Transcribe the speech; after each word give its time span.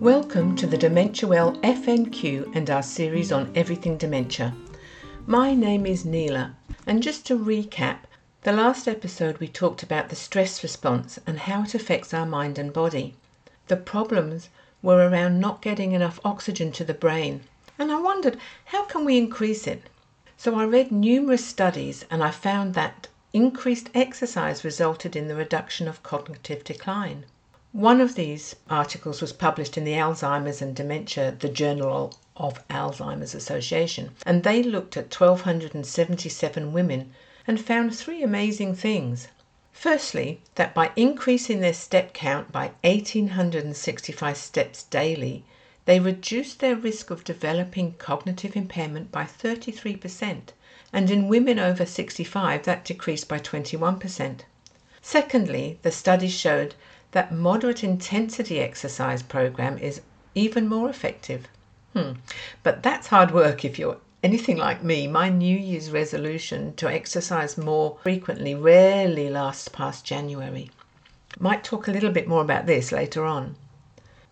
Welcome 0.00 0.56
to 0.56 0.66
the 0.66 0.78
Dementia 0.78 1.28
Well 1.28 1.52
FNQ 1.58 2.56
and 2.56 2.70
our 2.70 2.82
series 2.82 3.30
on 3.30 3.52
everything 3.54 3.98
dementia. 3.98 4.56
My 5.26 5.52
name 5.52 5.84
is 5.84 6.04
Nela, 6.04 6.54
and 6.86 7.02
just 7.02 7.26
to 7.26 7.38
recap, 7.38 7.98
the 8.40 8.52
last 8.52 8.88
episode 8.88 9.36
we 9.36 9.46
talked 9.46 9.82
about 9.82 10.08
the 10.08 10.16
stress 10.16 10.62
response 10.62 11.18
and 11.26 11.40
how 11.40 11.64
it 11.64 11.74
affects 11.74 12.14
our 12.14 12.24
mind 12.24 12.58
and 12.58 12.72
body. 12.72 13.14
The 13.68 13.76
problems 13.76 14.48
were 14.80 15.06
around 15.06 15.38
not 15.38 15.60
getting 15.60 15.92
enough 15.92 16.18
oxygen 16.24 16.72
to 16.72 16.84
the 16.84 16.94
brain, 16.94 17.42
and 17.78 17.92
I 17.92 18.00
wondered 18.00 18.38
how 18.64 18.84
can 18.84 19.04
we 19.04 19.18
increase 19.18 19.66
it? 19.66 19.82
So 20.38 20.54
I 20.54 20.64
read 20.64 20.90
numerous 20.90 21.44
studies 21.44 22.06
and 22.10 22.24
I 22.24 22.30
found 22.30 22.72
that 22.72 23.08
increased 23.34 23.90
exercise 23.94 24.64
resulted 24.64 25.14
in 25.14 25.28
the 25.28 25.36
reduction 25.36 25.86
of 25.86 26.02
cognitive 26.02 26.64
decline. 26.64 27.26
One 27.72 28.00
of 28.00 28.16
these 28.16 28.56
articles 28.68 29.20
was 29.20 29.32
published 29.32 29.78
in 29.78 29.84
the 29.84 29.92
Alzheimer's 29.92 30.60
and 30.60 30.74
Dementia, 30.74 31.36
the 31.38 31.48
Journal 31.48 32.12
of 32.36 32.66
Alzheimer's 32.66 33.32
Association, 33.32 34.10
and 34.26 34.42
they 34.42 34.60
looked 34.60 34.96
at 34.96 35.14
1,277 35.14 36.72
women 36.72 37.12
and 37.46 37.60
found 37.64 37.94
three 37.94 38.24
amazing 38.24 38.74
things. 38.74 39.28
Firstly, 39.72 40.40
that 40.56 40.74
by 40.74 40.90
increasing 40.96 41.60
their 41.60 41.72
step 41.72 42.12
count 42.12 42.50
by 42.50 42.72
1,865 42.82 44.36
steps 44.36 44.82
daily, 44.82 45.44
they 45.84 46.00
reduced 46.00 46.58
their 46.58 46.74
risk 46.74 47.08
of 47.10 47.22
developing 47.22 47.92
cognitive 47.98 48.56
impairment 48.56 49.12
by 49.12 49.22
33%, 49.22 50.48
and 50.92 51.08
in 51.08 51.28
women 51.28 51.60
over 51.60 51.86
65, 51.86 52.64
that 52.64 52.84
decreased 52.84 53.28
by 53.28 53.38
21%. 53.38 54.40
Secondly, 55.00 55.78
the 55.82 55.92
studies 55.92 56.32
showed 56.32 56.74
that 57.12 57.32
moderate 57.32 57.82
intensity 57.82 58.60
exercise 58.60 59.22
program 59.22 59.78
is 59.78 60.00
even 60.34 60.68
more 60.68 60.88
effective. 60.88 61.48
Hmm. 61.92 62.12
But 62.62 62.82
that's 62.82 63.08
hard 63.08 63.32
work 63.32 63.64
if 63.64 63.78
you're 63.78 63.98
anything 64.22 64.56
like 64.56 64.82
me. 64.82 65.06
My 65.06 65.28
New 65.28 65.56
Year's 65.56 65.90
resolution 65.90 66.74
to 66.74 66.90
exercise 66.90 67.58
more 67.58 67.98
frequently 68.02 68.54
rarely 68.54 69.28
lasts 69.28 69.68
past 69.68 70.04
January. 70.04 70.70
Might 71.38 71.64
talk 71.64 71.88
a 71.88 71.92
little 71.92 72.10
bit 72.10 72.28
more 72.28 72.42
about 72.42 72.66
this 72.66 72.92
later 72.92 73.24
on. 73.24 73.56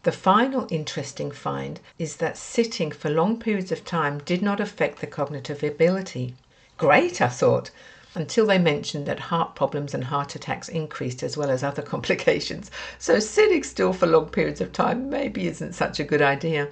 The 0.05 0.13
final 0.13 0.69
interesting 0.71 1.31
find 1.31 1.81
is 1.99 2.17
that 2.17 2.37
sitting 2.37 2.93
for 2.93 3.11
long 3.11 3.39
periods 3.39 3.73
of 3.73 3.85
time 3.85 4.19
did 4.19 4.43
not 4.43 4.61
affect 4.61 5.01
the 5.01 5.07
cognitive 5.07 5.63
ability. 5.63 6.35
Great, 6.77 7.21
I 7.21 7.29
thought 7.29 7.71
until 8.19 8.47
they 8.47 8.59
mentioned 8.59 9.07
that 9.07 9.21
heart 9.21 9.55
problems 9.55 9.95
and 9.95 10.05
heart 10.05 10.35
attacks 10.35 10.69
increased 10.69 11.23
as 11.23 11.37
well 11.37 11.51
as 11.51 11.63
other 11.63 11.83
complications. 11.95 12.71
So 12.99 13.19
sitting 13.19 13.63
still 13.63 13.93
for 13.93 14.07
long 14.07 14.29
periods 14.29 14.61
of 14.61 14.73
time 14.73 15.09
maybe 15.09 15.47
isn't 15.47 15.75
such 15.75 16.01
a 16.01 16.05
good 16.05 16.23
idea. 16.23 16.69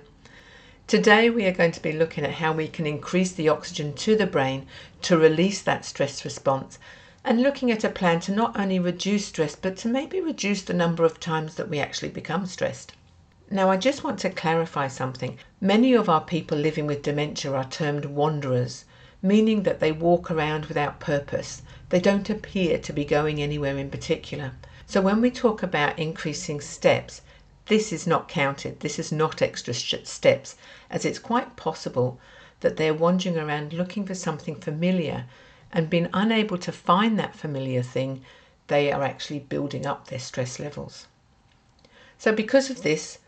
Today, 0.87 1.31
we 1.31 1.47
are 1.47 1.53
going 1.53 1.73
to 1.73 1.83
be 1.83 1.91
looking 1.93 2.23
at 2.23 2.35
how 2.35 2.53
we 2.53 2.69
can 2.69 2.87
increase 2.87 3.33
the 3.33 3.49
oxygen 3.49 3.93
to 3.95 4.15
the 4.15 4.27
brain 4.27 4.67
to 5.03 5.19
release 5.19 5.61
that 5.63 5.85
stress 5.85 6.25
response 6.25 6.79
and 7.25 7.43
looking 7.43 7.73
at 7.73 7.83
a 7.83 7.89
plan 7.89 8.21
to 8.21 8.33
not 8.33 8.57
only 8.57 8.79
reduce 8.79 9.27
stress 9.27 9.57
but 9.57 9.77
to 9.79 9.89
maybe 9.89 10.21
reduce 10.21 10.63
the 10.63 10.73
number 10.73 11.05
of 11.05 11.19
times 11.19 11.57
that 11.57 11.69
we 11.69 11.81
actually 11.81 12.11
become 12.11 12.47
stressed. 12.47 12.93
Now, 13.51 13.71
I 13.71 13.77
just 13.77 14.03
want 14.03 14.19
to 14.21 14.31
clarify 14.31 14.89
something. 14.89 15.39
Many 15.61 15.93
of 15.93 16.09
our 16.09 16.21
people 16.21 16.59
living 16.59 16.87
with 16.87 17.03
dementia 17.03 17.53
are 17.53 17.69
termed 17.69 18.05
wanderers 18.05 18.85
meaning 19.23 19.63
that 19.63 19.81
they 19.81 19.93
walk 19.93 20.31
around 20.31 20.67
without 20.67 21.01
purpose. 21.01 21.63
They 21.89 22.01
don't 22.01 22.29
appear 22.31 22.79
to 22.79 22.93
be 22.93 23.05
going 23.05 23.41
anywhere 23.41 23.79
in 23.79 23.91
particular. 23.91 24.53
So 24.87 25.01
when 25.01 25.21
we 25.21 25.31
talk 25.31 25.63
about 25.63 25.99
increasing 25.99 26.61
steps, 26.61 27.23
this 27.67 27.93
is 27.93 28.07
not 28.07 28.29
counted. 28.29 28.81
This 28.81 28.99
is 28.99 29.11
not 29.11 29.43
extra 29.43 29.75
steps, 29.75 30.57
as 30.91 31.05
it's 31.05 31.19
quite 31.19 31.57
possible 31.57 32.21
that 32.61 32.77
they're 32.77 32.95
wandering 32.95 33.37
around 33.37 33.73
looking 33.73 34.07
for 34.07 34.15
something 34.15 34.55
familiar 34.55 35.25
and 35.73 35.91
being 35.91 36.09
unable 36.13 36.59
to 36.59 36.73
find 36.73 37.19
that 37.19 37.35
familiar 37.35 37.83
thing, 37.83 38.25
they 38.69 38.93
are 38.93 39.03
actually 39.03 39.41
building 39.41 39.85
up 39.85 40.07
their 40.07 40.19
stress 40.19 40.59
levels. 40.59 41.07
So, 42.19 42.33
because 42.33 42.71
of 42.71 42.83
this, 42.83 43.19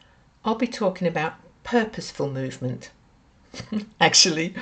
I'll 0.44 0.54
be 0.54 0.66
talking 0.66 1.06
about 1.06 1.34
purposeful 1.64 2.30
movement. 2.30 2.90
actually, 4.00 4.54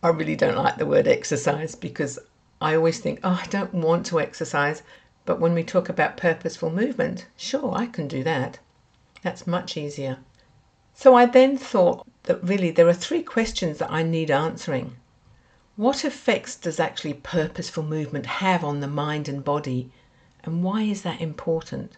I 0.00 0.10
really 0.10 0.36
don't 0.36 0.56
like 0.56 0.76
the 0.76 0.86
word 0.86 1.08
exercise 1.08 1.74
because 1.74 2.20
I 2.60 2.76
always 2.76 3.00
think, 3.00 3.18
oh, 3.24 3.40
I 3.42 3.46
don't 3.46 3.74
want 3.74 4.06
to 4.06 4.20
exercise. 4.20 4.82
But 5.24 5.40
when 5.40 5.54
we 5.54 5.64
talk 5.64 5.88
about 5.88 6.16
purposeful 6.16 6.70
movement, 6.70 7.26
sure, 7.36 7.74
I 7.74 7.86
can 7.86 8.06
do 8.06 8.22
that. 8.22 8.60
That's 9.22 9.46
much 9.46 9.76
easier. 9.76 10.18
So 10.94 11.14
I 11.14 11.26
then 11.26 11.58
thought 11.58 12.06
that 12.24 12.42
really 12.42 12.70
there 12.70 12.88
are 12.88 12.94
three 12.94 13.22
questions 13.22 13.78
that 13.78 13.90
I 13.90 14.04
need 14.04 14.30
answering. 14.30 14.96
What 15.74 16.04
effects 16.04 16.54
does 16.54 16.78
actually 16.78 17.14
purposeful 17.14 17.82
movement 17.82 18.26
have 18.26 18.62
on 18.62 18.80
the 18.80 18.86
mind 18.86 19.28
and 19.28 19.44
body? 19.44 19.90
And 20.44 20.62
why 20.62 20.82
is 20.82 21.02
that 21.02 21.20
important? 21.20 21.96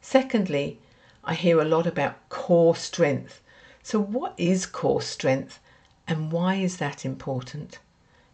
Secondly, 0.00 0.78
I 1.24 1.34
hear 1.34 1.60
a 1.60 1.64
lot 1.64 1.86
about 1.86 2.28
core 2.28 2.76
strength. 2.76 3.40
So, 3.82 4.00
what 4.00 4.34
is 4.36 4.66
core 4.66 5.02
strength? 5.02 5.58
And 6.06 6.30
why 6.30 6.56
is 6.56 6.76
that 6.78 7.04
important? 7.04 7.78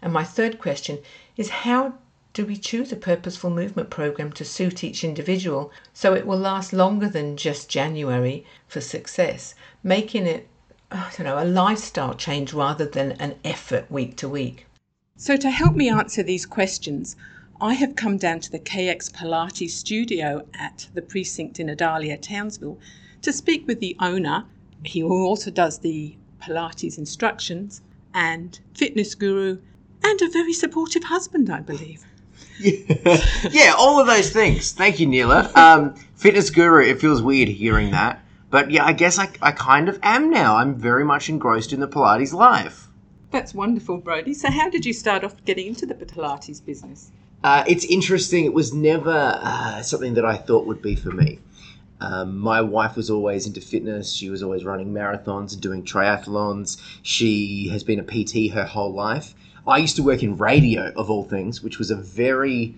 And 0.02 0.12
my 0.12 0.24
third 0.24 0.58
question 0.58 0.98
is 1.36 1.50
how 1.50 1.94
do 2.32 2.46
we 2.46 2.56
choose 2.56 2.92
a 2.92 2.96
purposeful 2.96 3.50
movement 3.50 3.90
program 3.90 4.32
to 4.32 4.44
suit 4.44 4.84
each 4.84 5.02
individual 5.02 5.72
so 5.92 6.14
it 6.14 6.26
will 6.26 6.38
last 6.38 6.72
longer 6.72 7.08
than 7.08 7.36
just 7.36 7.68
January 7.68 8.44
for 8.68 8.80
success, 8.80 9.54
making 9.82 10.26
it 10.26 10.48
I 10.92 11.10
don't 11.16 11.26
know, 11.26 11.40
a 11.40 11.44
lifestyle 11.44 12.14
change 12.14 12.52
rather 12.52 12.84
than 12.84 13.12
an 13.12 13.36
effort 13.44 13.88
week 13.90 14.16
to 14.16 14.28
week. 14.28 14.66
So 15.16 15.36
to 15.36 15.50
help 15.50 15.76
me 15.76 15.88
answer 15.88 16.24
these 16.24 16.46
questions, 16.46 17.14
I 17.60 17.74
have 17.74 17.94
come 17.94 18.16
down 18.16 18.40
to 18.40 18.50
the 18.50 18.58
KX 18.58 19.12
Pilates 19.12 19.70
studio 19.70 20.46
at 20.54 20.88
the 20.94 21.02
precinct 21.02 21.60
in 21.60 21.70
Idalia, 21.70 22.16
Townsville, 22.16 22.78
to 23.22 23.32
speak 23.32 23.68
with 23.68 23.78
the 23.78 23.96
owner, 24.00 24.46
he 24.82 25.02
also 25.02 25.50
does 25.50 25.78
the 25.78 26.16
Pilates 26.40 26.98
instructions, 26.98 27.82
and 28.14 28.58
fitness 28.74 29.14
guru, 29.14 29.58
and 30.02 30.22
a 30.22 30.28
very 30.28 30.52
supportive 30.52 31.04
husband, 31.04 31.50
I 31.50 31.60
believe. 31.60 32.04
Yeah, 32.58 33.24
yeah 33.50 33.74
all 33.76 34.00
of 34.00 34.06
those 34.06 34.30
things. 34.30 34.72
Thank 34.72 35.00
you, 35.00 35.06
Nela. 35.06 35.54
Um, 35.56 35.94
fitness 36.16 36.50
guru, 36.50 36.82
it 36.82 37.00
feels 37.00 37.22
weird 37.22 37.48
hearing 37.48 37.90
that. 37.92 38.22
But 38.50 38.70
yeah, 38.70 38.84
I 38.84 38.92
guess 38.92 39.18
I, 39.18 39.28
I 39.40 39.52
kind 39.52 39.88
of 39.88 39.98
am 40.02 40.30
now. 40.30 40.56
I'm 40.56 40.74
very 40.74 41.04
much 41.04 41.28
engrossed 41.28 41.72
in 41.72 41.80
the 41.80 41.88
Pilates 41.88 42.32
life. 42.32 42.88
That's 43.30 43.54
wonderful, 43.54 43.98
Brady. 43.98 44.34
So, 44.34 44.50
how 44.50 44.68
did 44.68 44.84
you 44.84 44.92
start 44.92 45.22
off 45.22 45.36
getting 45.44 45.68
into 45.68 45.86
the 45.86 45.94
Pilates 45.94 46.64
business? 46.64 47.12
Uh, 47.44 47.64
it's 47.66 47.84
interesting. 47.84 48.44
It 48.44 48.52
was 48.52 48.74
never 48.74 49.38
uh, 49.40 49.82
something 49.82 50.14
that 50.14 50.24
I 50.24 50.36
thought 50.36 50.66
would 50.66 50.82
be 50.82 50.96
for 50.96 51.10
me. 51.10 51.38
Um, 52.00 52.38
my 52.38 52.60
wife 52.60 52.96
was 52.96 53.10
always 53.10 53.46
into 53.46 53.60
fitness. 53.60 54.12
She 54.12 54.30
was 54.30 54.42
always 54.42 54.64
running 54.64 54.92
marathons 54.92 55.52
and 55.52 55.60
doing 55.60 55.84
triathlons. 55.84 56.80
She 57.02 57.68
has 57.68 57.84
been 57.84 57.98
a 57.98 58.02
PT 58.02 58.52
her 58.52 58.64
whole 58.64 58.92
life. 58.92 59.34
I 59.66 59.78
used 59.78 59.96
to 59.96 60.02
work 60.02 60.22
in 60.22 60.36
radio, 60.36 60.92
of 60.96 61.10
all 61.10 61.24
things, 61.24 61.62
which 61.62 61.78
was 61.78 61.90
a 61.90 61.96
very 61.96 62.74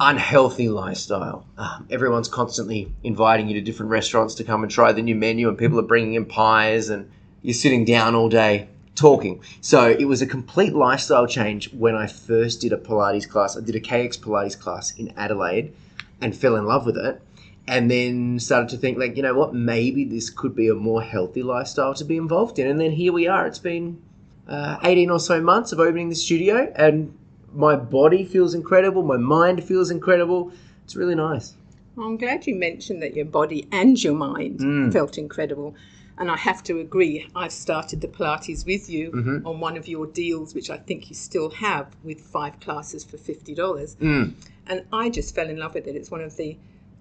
unhealthy 0.00 0.68
lifestyle. 0.68 1.46
Um, 1.58 1.86
everyone's 1.90 2.28
constantly 2.28 2.92
inviting 3.02 3.48
you 3.48 3.54
to 3.54 3.60
different 3.60 3.90
restaurants 3.90 4.34
to 4.36 4.44
come 4.44 4.62
and 4.62 4.70
try 4.70 4.92
the 4.92 5.02
new 5.02 5.14
menu, 5.14 5.48
and 5.48 5.58
people 5.58 5.78
are 5.78 5.82
bringing 5.82 6.14
in 6.14 6.24
pies, 6.24 6.88
and 6.88 7.10
you're 7.42 7.54
sitting 7.54 7.84
down 7.84 8.14
all 8.14 8.28
day 8.28 8.68
talking. 8.94 9.42
So 9.60 9.88
it 9.88 10.04
was 10.04 10.22
a 10.22 10.26
complete 10.26 10.72
lifestyle 10.72 11.26
change 11.26 11.72
when 11.72 11.96
I 11.96 12.06
first 12.06 12.60
did 12.60 12.72
a 12.72 12.76
Pilates 12.76 13.28
class. 13.28 13.56
I 13.56 13.60
did 13.60 13.74
a 13.74 13.80
KX 13.80 14.20
Pilates 14.20 14.58
class 14.58 14.92
in 14.96 15.12
Adelaide 15.16 15.74
and 16.20 16.36
fell 16.36 16.56
in 16.56 16.64
love 16.64 16.86
with 16.86 16.96
it 16.96 17.20
and 17.66 17.90
then 17.90 18.38
started 18.38 18.68
to 18.68 18.76
think 18.76 18.98
like 18.98 19.16
you 19.16 19.22
know 19.22 19.34
what 19.34 19.54
maybe 19.54 20.04
this 20.04 20.30
could 20.30 20.54
be 20.54 20.68
a 20.68 20.74
more 20.74 21.02
healthy 21.02 21.42
lifestyle 21.42 21.94
to 21.94 22.04
be 22.04 22.16
involved 22.16 22.58
in 22.58 22.66
and 22.66 22.80
then 22.80 22.90
here 22.90 23.12
we 23.12 23.26
are 23.26 23.46
it's 23.46 23.58
been 23.58 24.00
uh, 24.48 24.76
18 24.82 25.10
or 25.10 25.18
so 25.18 25.40
months 25.40 25.72
of 25.72 25.80
opening 25.80 26.08
the 26.08 26.14
studio 26.14 26.72
and 26.76 27.16
my 27.54 27.74
body 27.74 28.24
feels 28.24 28.54
incredible 28.54 29.02
my 29.02 29.16
mind 29.16 29.62
feels 29.64 29.90
incredible 29.90 30.52
it's 30.84 30.94
really 30.94 31.14
nice 31.14 31.54
well, 31.96 32.06
i'm 32.06 32.16
glad 32.16 32.46
you 32.46 32.54
mentioned 32.54 33.02
that 33.02 33.14
your 33.14 33.24
body 33.24 33.66
and 33.72 34.02
your 34.02 34.14
mind 34.14 34.60
mm. 34.60 34.92
felt 34.92 35.16
incredible 35.16 35.74
and 36.16 36.30
I 36.30 36.36
have 36.36 36.62
to 36.64 36.78
agree, 36.78 37.26
I've 37.34 37.52
started 37.52 38.00
the 38.00 38.06
Pilates 38.06 38.64
with 38.64 38.88
you 38.88 39.10
mm-hmm. 39.10 39.46
on 39.46 39.58
one 39.58 39.76
of 39.76 39.88
your 39.88 40.06
deals, 40.06 40.54
which 40.54 40.70
I 40.70 40.76
think 40.76 41.08
you 41.08 41.14
still 41.16 41.50
have 41.50 41.88
with 42.04 42.20
five 42.20 42.60
classes 42.60 43.02
for 43.02 43.16
$50. 43.16 43.56
Mm. 43.96 44.32
And 44.68 44.84
I 44.92 45.10
just 45.10 45.34
fell 45.34 45.48
in 45.48 45.56
love 45.56 45.74
with 45.74 45.88
it. 45.88 45.96
It's 45.96 46.12
one 46.12 46.20
of 46.20 46.36
the 46.36 46.56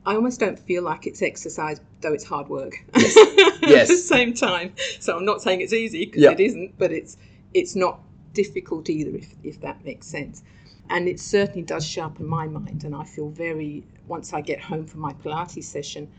I 0.05 0.15
almost 0.15 0.39
don't 0.39 0.59
feel 0.59 0.83
like 0.83 1.07
it's 1.07 1.21
exercise, 1.21 1.79
though 2.01 2.13
it's 2.13 2.23
hard 2.25 2.49
work. 2.49 2.83
Yes. 2.95 3.15
yes. 3.61 3.81
At 3.81 3.87
the 3.87 3.97
same 3.97 4.33
time, 4.33 4.73
so 4.99 5.15
I'm 5.17 5.25
not 5.25 5.41
saying 5.41 5.61
it's 5.61 5.73
easy 5.73 6.05
because 6.05 6.23
yep. 6.23 6.33
it 6.33 6.39
isn't, 6.41 6.77
but 6.77 6.91
it's 6.91 7.17
it's 7.53 7.75
not 7.75 7.99
difficult 8.33 8.89
either, 8.89 9.15
if 9.15 9.33
if 9.43 9.61
that 9.61 9.83
makes 9.85 10.07
sense. 10.07 10.43
And 10.89 11.07
it 11.07 11.19
certainly 11.19 11.61
does 11.61 11.85
sharpen 11.85 12.27
my 12.27 12.47
mind, 12.47 12.83
and 12.83 12.95
I 12.95 13.03
feel 13.05 13.29
very. 13.29 13.83
Once 14.07 14.33
I 14.33 14.41
get 14.41 14.59
home 14.59 14.85
from 14.85 14.99
my 14.99 15.13
Pilates 15.13 15.63
session, 15.63 16.09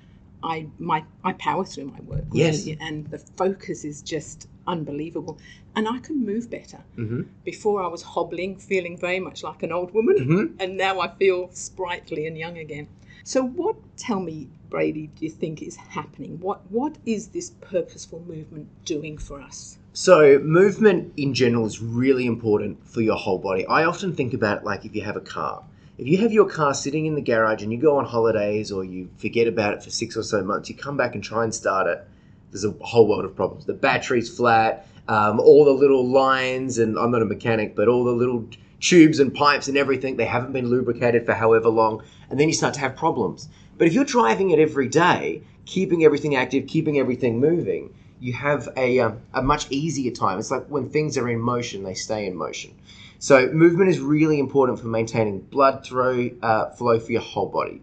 I 0.42 0.66
my 0.78 1.04
I 1.22 1.34
power 1.34 1.64
through 1.66 1.86
my 1.86 2.00
work. 2.00 2.24
Yes. 2.32 2.64
really, 2.66 2.78
and 2.80 3.06
the 3.08 3.18
focus 3.18 3.84
is 3.84 4.00
just 4.00 4.48
unbelievable. 4.66 5.38
And 5.76 5.86
I 5.88 5.98
can 5.98 6.24
move 6.24 6.48
better. 6.48 6.78
Mm-hmm. 6.96 7.22
Before 7.44 7.82
I 7.82 7.88
was 7.88 8.00
hobbling, 8.00 8.56
feeling 8.56 8.96
very 8.96 9.20
much 9.20 9.42
like 9.42 9.62
an 9.62 9.72
old 9.72 9.92
woman, 9.92 10.16
Mhm. 10.16 10.54
and 10.62 10.76
now 10.76 11.00
I 11.00 11.08
feel 11.08 11.50
sprightly 11.52 12.26
and 12.26 12.38
young 12.38 12.56
again. 12.58 12.86
So, 13.26 13.42
what? 13.42 13.76
Tell 13.96 14.20
me, 14.20 14.48
Brady, 14.68 15.06
do 15.06 15.24
you 15.24 15.30
think 15.30 15.62
is 15.62 15.76
happening? 15.76 16.38
What 16.40 16.60
What 16.70 16.96
is 17.06 17.28
this 17.28 17.52
purposeful 17.62 18.22
movement 18.28 18.68
doing 18.84 19.16
for 19.16 19.40
us? 19.40 19.78
So, 19.94 20.38
movement 20.40 21.14
in 21.16 21.32
general 21.32 21.64
is 21.64 21.80
really 21.80 22.26
important 22.26 22.86
for 22.86 23.00
your 23.00 23.16
whole 23.16 23.38
body. 23.38 23.64
I 23.64 23.84
often 23.84 24.12
think 24.12 24.34
about 24.34 24.58
it 24.58 24.64
like 24.64 24.84
if 24.84 24.94
you 24.94 25.00
have 25.04 25.16
a 25.16 25.22
car. 25.22 25.64
If 25.96 26.06
you 26.06 26.18
have 26.18 26.32
your 26.32 26.46
car 26.50 26.74
sitting 26.74 27.06
in 27.06 27.14
the 27.14 27.22
garage 27.22 27.62
and 27.62 27.72
you 27.72 27.78
go 27.78 27.96
on 27.96 28.04
holidays 28.04 28.70
or 28.70 28.84
you 28.84 29.08
forget 29.16 29.46
about 29.46 29.72
it 29.72 29.82
for 29.82 29.88
six 29.88 30.18
or 30.18 30.22
so 30.22 30.44
months, 30.44 30.68
you 30.68 30.74
come 30.74 30.98
back 30.98 31.14
and 31.14 31.24
try 31.24 31.44
and 31.44 31.54
start 31.54 31.86
it, 31.86 32.06
there's 32.50 32.66
a 32.66 32.72
whole 32.80 33.08
world 33.08 33.24
of 33.24 33.34
problems. 33.34 33.64
The 33.64 33.72
battery's 33.72 34.28
flat, 34.36 34.86
um, 35.08 35.40
all 35.40 35.64
the 35.64 35.72
little 35.72 36.06
lines, 36.06 36.78
and 36.78 36.98
I'm 36.98 37.10
not 37.10 37.22
a 37.22 37.24
mechanic, 37.24 37.74
but 37.74 37.88
all 37.88 38.04
the 38.04 38.12
little 38.12 38.46
tubes 38.84 39.18
and 39.18 39.32
pipes 39.32 39.66
and 39.66 39.78
everything, 39.78 40.16
they 40.16 40.26
haven't 40.26 40.52
been 40.52 40.68
lubricated 40.68 41.24
for 41.24 41.32
however 41.32 41.70
long, 41.70 42.02
and 42.28 42.38
then 42.38 42.48
you 42.48 42.54
start 42.54 42.74
to 42.74 42.80
have 42.80 42.94
problems. 42.94 43.48
But 43.78 43.86
if 43.86 43.94
you're 43.94 44.04
driving 44.04 44.50
it 44.50 44.58
every 44.58 44.88
day, 44.88 45.42
keeping 45.64 46.04
everything 46.04 46.36
active, 46.36 46.66
keeping 46.66 46.98
everything 46.98 47.40
moving, 47.40 47.94
you 48.20 48.34
have 48.34 48.68
a, 48.76 49.00
um, 49.00 49.20
a 49.32 49.42
much 49.42 49.70
easier 49.70 50.10
time. 50.10 50.38
It's 50.38 50.50
like 50.50 50.66
when 50.66 50.90
things 50.90 51.16
are 51.16 51.28
in 51.28 51.40
motion, 51.40 51.82
they 51.82 51.94
stay 51.94 52.26
in 52.26 52.36
motion. 52.36 52.74
So 53.18 53.48
movement 53.48 53.88
is 53.88 54.00
really 54.00 54.38
important 54.38 54.78
for 54.78 54.86
maintaining 54.86 55.40
blood 55.40 55.84
through, 55.84 56.36
uh, 56.42 56.70
flow 56.70 57.00
for 57.00 57.10
your 57.10 57.22
whole 57.22 57.48
body. 57.48 57.80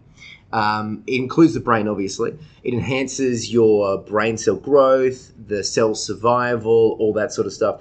Um, 0.52 1.02
it 1.06 1.14
includes 1.14 1.54
the 1.54 1.60
brain, 1.60 1.88
obviously. 1.88 2.38
It 2.62 2.74
enhances 2.74 3.52
your 3.52 3.98
brain 3.98 4.36
cell 4.36 4.56
growth, 4.56 5.32
the 5.48 5.64
cell 5.64 5.94
survival, 5.94 6.96
all 7.00 7.12
that 7.14 7.32
sort 7.32 7.46
of 7.46 7.52
stuff. 7.52 7.80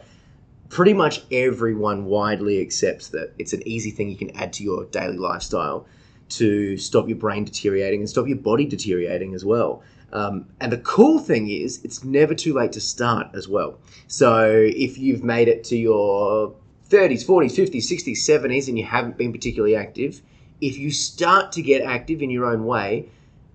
Pretty 0.71 0.93
much 0.93 1.23
everyone 1.33 2.05
widely 2.05 2.61
accepts 2.61 3.09
that 3.09 3.33
it's 3.37 3.51
an 3.51 3.61
easy 3.67 3.91
thing 3.91 4.09
you 4.09 4.15
can 4.15 4.31
add 4.37 4.53
to 4.53 4.63
your 4.63 4.85
daily 4.85 5.17
lifestyle 5.17 5.85
to 6.29 6.77
stop 6.77 7.09
your 7.09 7.17
brain 7.17 7.43
deteriorating 7.43 7.99
and 7.99 8.09
stop 8.09 8.25
your 8.25 8.37
body 8.37 8.63
deteriorating 8.63 9.33
as 9.33 9.43
well. 9.43 9.83
Um, 10.13 10.45
and 10.61 10.71
the 10.71 10.77
cool 10.77 11.19
thing 11.19 11.49
is, 11.49 11.83
it's 11.83 12.05
never 12.05 12.33
too 12.33 12.53
late 12.53 12.71
to 12.71 12.79
start 12.79 13.27
as 13.33 13.49
well. 13.49 13.79
So 14.07 14.65
if 14.65 14.97
you've 14.97 15.25
made 15.25 15.49
it 15.49 15.65
to 15.65 15.75
your 15.75 16.55
30s, 16.89 17.25
40s, 17.25 17.51
50s, 17.51 17.91
60s, 17.91 18.19
70s, 18.19 18.69
and 18.69 18.77
you 18.77 18.85
haven't 18.85 19.17
been 19.17 19.33
particularly 19.33 19.75
active, 19.75 20.21
if 20.61 20.77
you 20.77 20.89
start 20.89 21.51
to 21.51 21.61
get 21.61 21.81
active 21.81 22.21
in 22.21 22.29
your 22.29 22.45
own 22.45 22.65
way, 22.65 23.09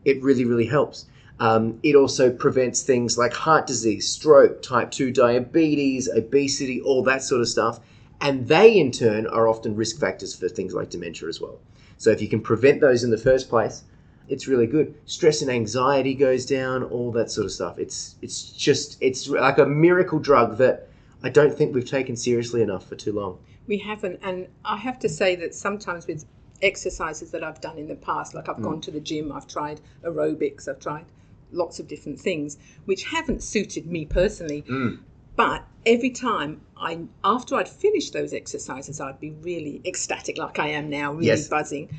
it 0.05 0.23
really, 0.23 0.45
really 0.45 0.67
helps. 0.67 1.07
Um, 1.39 1.79
it 1.83 1.95
also 1.95 2.33
prevents 2.33 2.83
things 2.83 3.19
like 3.19 3.35
heart 3.35 3.67
disease, 3.67 4.09
stroke, 4.09 4.63
type 4.63 4.91
2 4.91 5.13
diabetes, 5.13 6.09
obesity, 6.09 6.81
all 6.81 7.03
that 7.05 7.23
sort 7.23 7.41
of 7.41 7.49
stuff. 7.49 7.81
And 8.21 8.49
they, 8.49 8.79
in 8.79 8.91
turn, 8.91 9.27
are 9.27 9.47
often 9.47 9.77
risk 9.77 10.01
factors 10.01 10.35
for 10.35 10.49
things 10.49 10.73
like 10.73 10.89
dementia 10.89 11.29
as 11.29 11.41
well. 11.41 11.59
So 11.99 12.11
if 12.11 12.23
you 12.23 12.29
can 12.29 12.41
prevent 12.41 12.81
those 12.81 13.05
in 13.05 13.11
the 13.11 13.19
first 13.19 13.51
place, 13.51 13.85
it's 14.29 14.49
really 14.49 14.67
good. 14.67 14.95
Stress 15.05 15.43
and 15.43 15.51
anxiety 15.51 16.15
goes 16.15 16.47
down, 16.47 16.83
all 16.85 17.13
that 17.13 17.31
sort 17.31 17.45
of 17.45 17.53
stuff. 17.53 17.79
It's 17.79 18.17
it's 18.23 18.51
just 18.51 18.99
it's 19.01 19.29
like 19.29 19.59
a 19.59 19.67
miracle 19.67 20.19
drug 20.19 20.59
that 20.59 20.89
I 21.23 21.29
don't 21.29 21.57
think 21.57 21.75
we've 21.75 21.89
taken 21.89 22.17
seriously 22.17 22.63
enough 22.63 22.89
for 22.89 22.97
too 22.97 23.13
long. 23.13 23.39
We 23.67 23.79
haven't, 23.79 24.21
and 24.23 24.49
I 24.65 24.77
have 24.77 24.99
to 25.01 25.09
say 25.09 25.37
that 25.37 25.55
sometimes 25.55 26.07
with 26.07 26.25
exercises 26.63 27.31
that 27.33 27.45
I've 27.45 27.61
done 27.61 27.79
in 27.79 27.89
the 27.89 27.97
past, 27.97 28.35
like 28.35 28.49
I've 28.49 28.63
gone 28.63 28.81
to 28.83 28.91
the 28.91 29.01
gym, 29.01 29.33
I've 29.33 29.47
tried 29.47 29.81
aerobics, 30.03 30.69
I've 30.69 30.81
tried 30.81 31.05
lots 31.53 31.79
of 31.79 31.89
different 31.89 32.21
things, 32.21 32.59
which 32.85 33.05
haven't 33.05 33.43
suited 33.43 33.87
me 33.87 34.05
personally. 34.05 34.61
Hmm. 34.61 34.97
But 35.37 35.65
every 35.85 36.11
time 36.11 36.63
I, 36.77 37.01
after 37.23 37.57
I'd 37.57 37.69
finished 37.69 38.13
those 38.13 38.33
exercises, 38.33 39.01
I'd 39.01 39.21
be 39.21 39.31
really 39.43 39.83
ecstatic, 39.85 40.39
like 40.39 40.59
I 40.59 40.69
am 40.69 40.89
now, 40.89 41.13
really 41.13 41.27
Yes. 41.27 41.49
buzzing. 41.49 41.91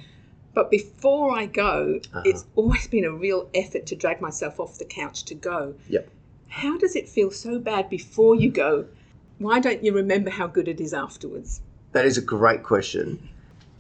But 0.54 0.72
before 0.72 1.38
I 1.38 1.46
go, 1.46 2.00
uh-huh. 2.12 2.24
it's 2.26 2.46
always 2.56 2.88
been 2.88 3.06
a 3.06 3.12
real 3.12 3.48
effort 3.54 3.86
to 3.88 3.96
drag 3.96 4.22
myself 4.22 4.60
off 4.60 4.80
the 4.80 4.86
couch 4.86 5.24
to 5.26 5.36
go. 5.36 5.76
Yep. 5.88 6.10
How 6.48 6.78
does 6.78 6.96
it 6.96 7.08
feel 7.08 7.30
so 7.30 7.60
bad 7.60 7.90
before 7.90 8.36
you 8.36 8.50
go? 8.50 8.86
Why 9.38 9.60
don't 9.60 9.84
you 9.84 9.94
remember 9.94 10.32
how 10.32 10.48
good 10.48 10.68
it 10.68 10.82
is 10.82 10.94
afterwards? 10.94 11.62
That 11.92 12.06
is 12.06 12.18
a 12.18 12.22
great 12.22 12.64
question. 12.64 13.30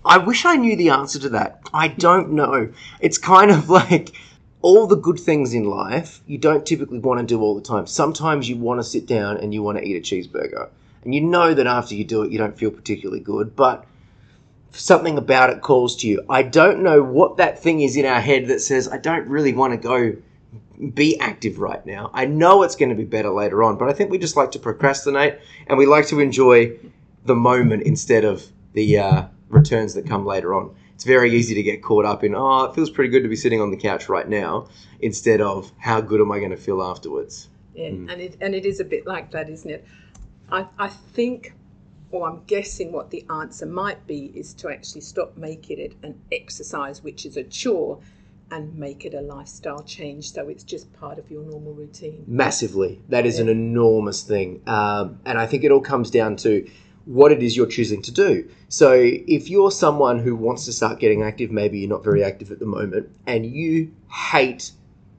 I 0.05 0.19
wish 0.19 0.45
I 0.45 0.55
knew 0.55 0.75
the 0.75 0.89
answer 0.89 1.17
to 1.19 1.29
that. 1.29 1.61
I 1.73 1.87
don't 1.87 2.31
know. 2.31 2.71
It's 2.99 3.17
kind 3.17 3.49
of 3.49 3.69
like 3.81 4.11
all 4.67 4.85
the 4.85 4.97
good 4.97 5.17
things 5.17 5.53
in 5.53 5.63
life 5.63 6.21
you 6.27 6.37
don't 6.37 6.65
typically 6.65 6.99
want 6.99 7.21
to 7.21 7.25
do 7.25 7.39
all 7.39 7.55
the 7.55 7.61
time. 7.61 7.87
Sometimes 7.87 8.49
you 8.49 8.57
want 8.57 8.81
to 8.81 8.83
sit 8.83 9.05
down 9.05 9.37
and 9.37 9.53
you 9.53 9.63
want 9.63 9.77
to 9.77 9.83
eat 9.85 9.95
a 9.95 10.01
cheeseburger. 10.01 10.67
And 11.05 11.15
you 11.15 11.21
know 11.21 11.53
that 11.53 11.65
after 11.65 11.95
you 11.95 12.03
do 12.03 12.23
it, 12.23 12.33
you 12.33 12.37
don't 12.37 12.57
feel 12.57 12.69
particularly 12.69 13.21
good, 13.21 13.55
but 13.55 13.85
something 14.71 15.17
about 15.17 15.51
it 15.51 15.61
calls 15.61 15.95
to 15.97 16.07
you. 16.09 16.21
I 16.29 16.43
don't 16.43 16.83
know 16.83 17.01
what 17.01 17.37
that 17.37 17.63
thing 17.63 17.79
is 17.79 17.95
in 17.95 18.05
our 18.05 18.19
head 18.19 18.47
that 18.47 18.59
says, 18.59 18.89
I 18.89 18.97
don't 18.97 19.25
really 19.29 19.53
want 19.53 19.71
to 19.71 19.77
go 19.77 20.17
be 20.93 21.17
active 21.21 21.59
right 21.59 21.85
now. 21.85 22.11
I 22.13 22.25
know 22.25 22.63
it's 22.63 22.75
going 22.75 22.89
to 22.89 22.95
be 22.95 23.05
better 23.05 23.29
later 23.29 23.63
on, 23.63 23.77
but 23.77 23.87
I 23.87 23.93
think 23.93 24.11
we 24.11 24.17
just 24.17 24.35
like 24.35 24.51
to 24.51 24.59
procrastinate 24.59 25.39
and 25.67 25.77
we 25.77 25.85
like 25.85 26.07
to 26.07 26.19
enjoy 26.19 26.77
the 27.23 27.35
moment 27.35 27.83
instead 27.83 28.25
of 28.25 28.45
the 28.73 28.99
uh, 28.99 29.27
returns 29.47 29.93
that 29.93 30.05
come 30.05 30.25
later 30.25 30.53
on. 30.53 30.75
It's 30.97 31.03
very 31.03 31.31
easy 31.31 31.53
to 31.53 31.61
get 31.61 31.83
caught 31.83 32.05
up 32.05 32.23
in, 32.23 32.33
oh, 32.33 32.63
it 32.63 32.73
feels 32.73 32.89
pretty 32.89 33.11
good 33.11 33.21
to 33.21 33.29
be 33.29 33.35
sitting 33.35 33.61
on 33.61 33.69
the 33.69 33.77
couch 33.77 34.09
right 34.09 34.27
now, 34.27 34.67
instead 34.99 35.41
of 35.41 35.71
how 35.77 36.01
good 36.01 36.19
am 36.19 36.31
I 36.31 36.39
going 36.39 36.49
to 36.49 36.57
feel 36.57 36.81
afterwards. 36.81 37.49
Yeah, 37.75 37.89
and 37.89 38.19
it 38.19 38.35
and 38.41 38.55
it 38.55 38.65
is 38.65 38.79
a 38.79 38.83
bit 38.83 39.05
like 39.05 39.29
that, 39.29 39.47
isn't 39.47 39.69
it? 39.69 39.85
I 40.51 40.65
I 40.79 40.87
think, 40.87 41.53
or 42.09 42.27
I'm 42.27 42.41
guessing, 42.47 42.91
what 42.91 43.11
the 43.11 43.23
answer 43.29 43.67
might 43.67 44.07
be 44.07 44.31
is 44.33 44.55
to 44.55 44.69
actually 44.69 45.01
stop 45.01 45.37
making 45.37 45.77
it 45.77 45.93
an 46.01 46.19
exercise, 46.31 47.03
which 47.03 47.27
is 47.27 47.37
a 47.37 47.43
chore, 47.43 47.99
and 48.49 48.75
make 48.75 49.05
it 49.05 49.13
a 49.13 49.21
lifestyle 49.21 49.83
change, 49.83 50.31
so 50.31 50.49
it's 50.49 50.63
just 50.63 50.91
part 50.93 51.19
of 51.19 51.29
your 51.29 51.43
normal 51.43 51.75
routine. 51.75 52.23
Massively. 52.25 52.99
That 53.09 53.27
is 53.27 53.37
an 53.37 53.49
enormous 53.49 54.23
thing. 54.23 54.63
Um, 54.65 55.19
and 55.25 55.37
I 55.37 55.45
think 55.45 55.63
it 55.63 55.69
all 55.69 55.81
comes 55.81 56.09
down 56.09 56.37
to 56.37 56.67
what 57.07 57.31
it 57.31 57.41
is 57.41 57.55
you're 57.55 57.65
choosing 57.65 58.01
to 58.01 58.11
do. 58.11 58.47
So 58.67 58.93
if 58.93 59.49
you're 59.49 59.71
someone 59.71 60.19
who 60.19 60.35
wants 60.35 60.65
to 60.65 60.73
start 60.73 60.99
getting 60.99 61.23
active, 61.23 61.51
maybe 61.51 61.79
you're 61.79 61.89
not 61.89 62.03
very 62.03 62.23
active 62.23 62.51
at 62.51 62.59
the 62.59 62.65
moment, 62.65 63.09
and 63.25 63.45
you 63.45 63.93
hate 64.11 64.71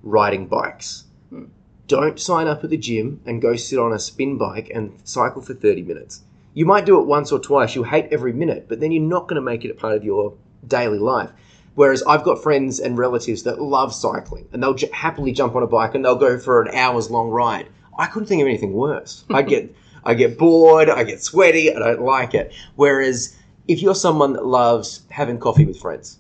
riding 0.02 0.46
bikes, 0.46 1.04
hmm. 1.30 1.44
don't 1.86 2.20
sign 2.20 2.46
up 2.46 2.62
at 2.62 2.70
the 2.70 2.76
gym 2.76 3.20
and 3.24 3.40
go 3.40 3.56
sit 3.56 3.78
on 3.78 3.92
a 3.92 3.98
spin 3.98 4.36
bike 4.36 4.70
and 4.74 4.92
cycle 5.04 5.40
for 5.40 5.54
30 5.54 5.82
minutes. 5.82 6.22
You 6.52 6.66
might 6.66 6.84
do 6.84 7.00
it 7.00 7.06
once 7.06 7.32
or 7.32 7.38
twice, 7.38 7.74
you'll 7.74 7.84
hate 7.84 8.08
every 8.10 8.32
minute, 8.34 8.66
but 8.68 8.80
then 8.80 8.92
you're 8.92 9.02
not 9.02 9.26
going 9.26 9.36
to 9.36 9.42
make 9.42 9.64
it 9.64 9.70
a 9.70 9.74
part 9.74 9.96
of 9.96 10.04
your 10.04 10.34
daily 10.66 10.98
life. 10.98 11.30
Whereas 11.74 12.02
I've 12.02 12.24
got 12.24 12.42
friends 12.42 12.80
and 12.80 12.98
relatives 12.98 13.44
that 13.44 13.62
love 13.62 13.94
cycling 13.94 14.48
and 14.52 14.62
they'll 14.62 14.74
j- 14.74 14.90
happily 14.92 15.32
jump 15.32 15.54
on 15.54 15.62
a 15.62 15.66
bike 15.66 15.94
and 15.94 16.04
they'll 16.04 16.16
go 16.16 16.38
for 16.38 16.60
an 16.60 16.74
hour's 16.74 17.10
long 17.10 17.30
ride. 17.30 17.68
I 17.96 18.06
couldn't 18.06 18.26
think 18.26 18.42
of 18.42 18.48
anything 18.48 18.72
worse. 18.72 19.24
I'd 19.30 19.48
get 19.48 19.74
I 20.08 20.14
get 20.14 20.38
bored, 20.38 20.88
I 20.88 21.04
get 21.04 21.22
sweaty, 21.22 21.70
I 21.70 21.78
don't 21.78 22.00
like 22.00 22.32
it. 22.32 22.54
Whereas 22.76 23.36
if 23.68 23.82
you're 23.82 23.94
someone 23.94 24.32
that 24.32 24.46
loves 24.46 25.02
having 25.10 25.38
coffee 25.38 25.66
with 25.66 25.78
friends, 25.78 26.18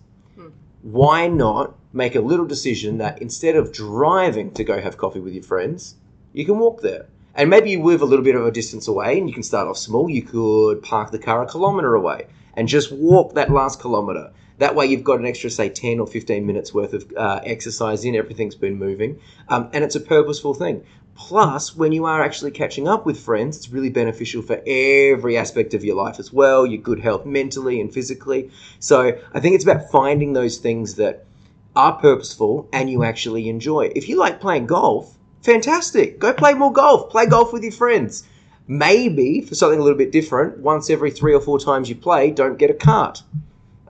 why 0.82 1.26
not 1.26 1.74
make 1.94 2.14
a 2.14 2.20
little 2.20 2.44
decision 2.44 2.98
that 2.98 3.22
instead 3.22 3.56
of 3.56 3.72
driving 3.72 4.52
to 4.52 4.62
go 4.62 4.78
have 4.78 4.98
coffee 4.98 5.20
with 5.20 5.32
your 5.32 5.42
friends, 5.42 5.94
you 6.34 6.44
can 6.44 6.58
walk 6.58 6.82
there. 6.82 7.06
And 7.34 7.48
maybe 7.48 7.70
you 7.70 7.82
live 7.82 8.02
a 8.02 8.04
little 8.04 8.24
bit 8.24 8.34
of 8.34 8.44
a 8.44 8.50
distance 8.50 8.88
away 8.88 9.18
and 9.18 9.26
you 9.26 9.32
can 9.32 9.42
start 9.42 9.66
off 9.66 9.78
small. 9.78 10.10
You 10.10 10.22
could 10.22 10.82
park 10.82 11.10
the 11.10 11.18
car 11.18 11.42
a 11.42 11.46
kilometre 11.46 11.94
away 11.94 12.26
and 12.58 12.68
just 12.68 12.92
walk 12.92 13.34
that 13.36 13.50
last 13.50 13.80
kilometre. 13.80 14.32
That 14.58 14.74
way 14.74 14.84
you've 14.84 15.04
got 15.04 15.18
an 15.18 15.24
extra, 15.24 15.48
say, 15.48 15.70
10 15.70 15.98
or 15.98 16.06
15 16.06 16.44
minutes 16.44 16.74
worth 16.74 16.92
of 16.92 17.10
uh, 17.16 17.40
exercise 17.44 18.04
in. 18.04 18.16
Everything's 18.16 18.56
been 18.56 18.76
moving. 18.76 19.18
Um, 19.48 19.70
and 19.72 19.82
it's 19.82 19.94
a 19.94 20.00
purposeful 20.00 20.52
thing. 20.52 20.84
Plus, 21.18 21.74
when 21.74 21.90
you 21.90 22.04
are 22.04 22.22
actually 22.22 22.52
catching 22.52 22.86
up 22.86 23.04
with 23.04 23.18
friends, 23.18 23.56
it's 23.56 23.70
really 23.70 23.90
beneficial 23.90 24.40
for 24.40 24.62
every 24.64 25.36
aspect 25.36 25.74
of 25.74 25.84
your 25.84 25.96
life 25.96 26.20
as 26.20 26.32
well, 26.32 26.64
your 26.64 26.80
good 26.80 27.00
health 27.00 27.26
mentally 27.26 27.80
and 27.80 27.92
physically. 27.92 28.50
So 28.78 29.18
I 29.34 29.40
think 29.40 29.56
it's 29.56 29.64
about 29.64 29.90
finding 29.90 30.32
those 30.32 30.58
things 30.58 30.94
that 30.94 31.26
are 31.74 31.94
purposeful 31.94 32.68
and 32.72 32.88
you 32.88 33.02
actually 33.02 33.48
enjoy. 33.48 33.90
If 33.96 34.08
you 34.08 34.16
like 34.16 34.40
playing 34.40 34.66
golf, 34.66 35.18
fantastic. 35.42 36.20
Go 36.20 36.32
play 36.32 36.54
more 36.54 36.72
golf. 36.72 37.10
Play 37.10 37.26
golf 37.26 37.52
with 37.52 37.64
your 37.64 37.72
friends. 37.72 38.22
Maybe 38.68 39.40
for 39.40 39.56
something 39.56 39.80
a 39.80 39.82
little 39.82 39.98
bit 39.98 40.12
different, 40.12 40.58
once 40.58 40.88
every 40.88 41.10
three 41.10 41.34
or 41.34 41.40
four 41.40 41.58
times 41.58 41.88
you 41.88 41.96
play, 41.96 42.30
don't 42.30 42.58
get 42.58 42.70
a 42.70 42.74
cart. 42.74 43.24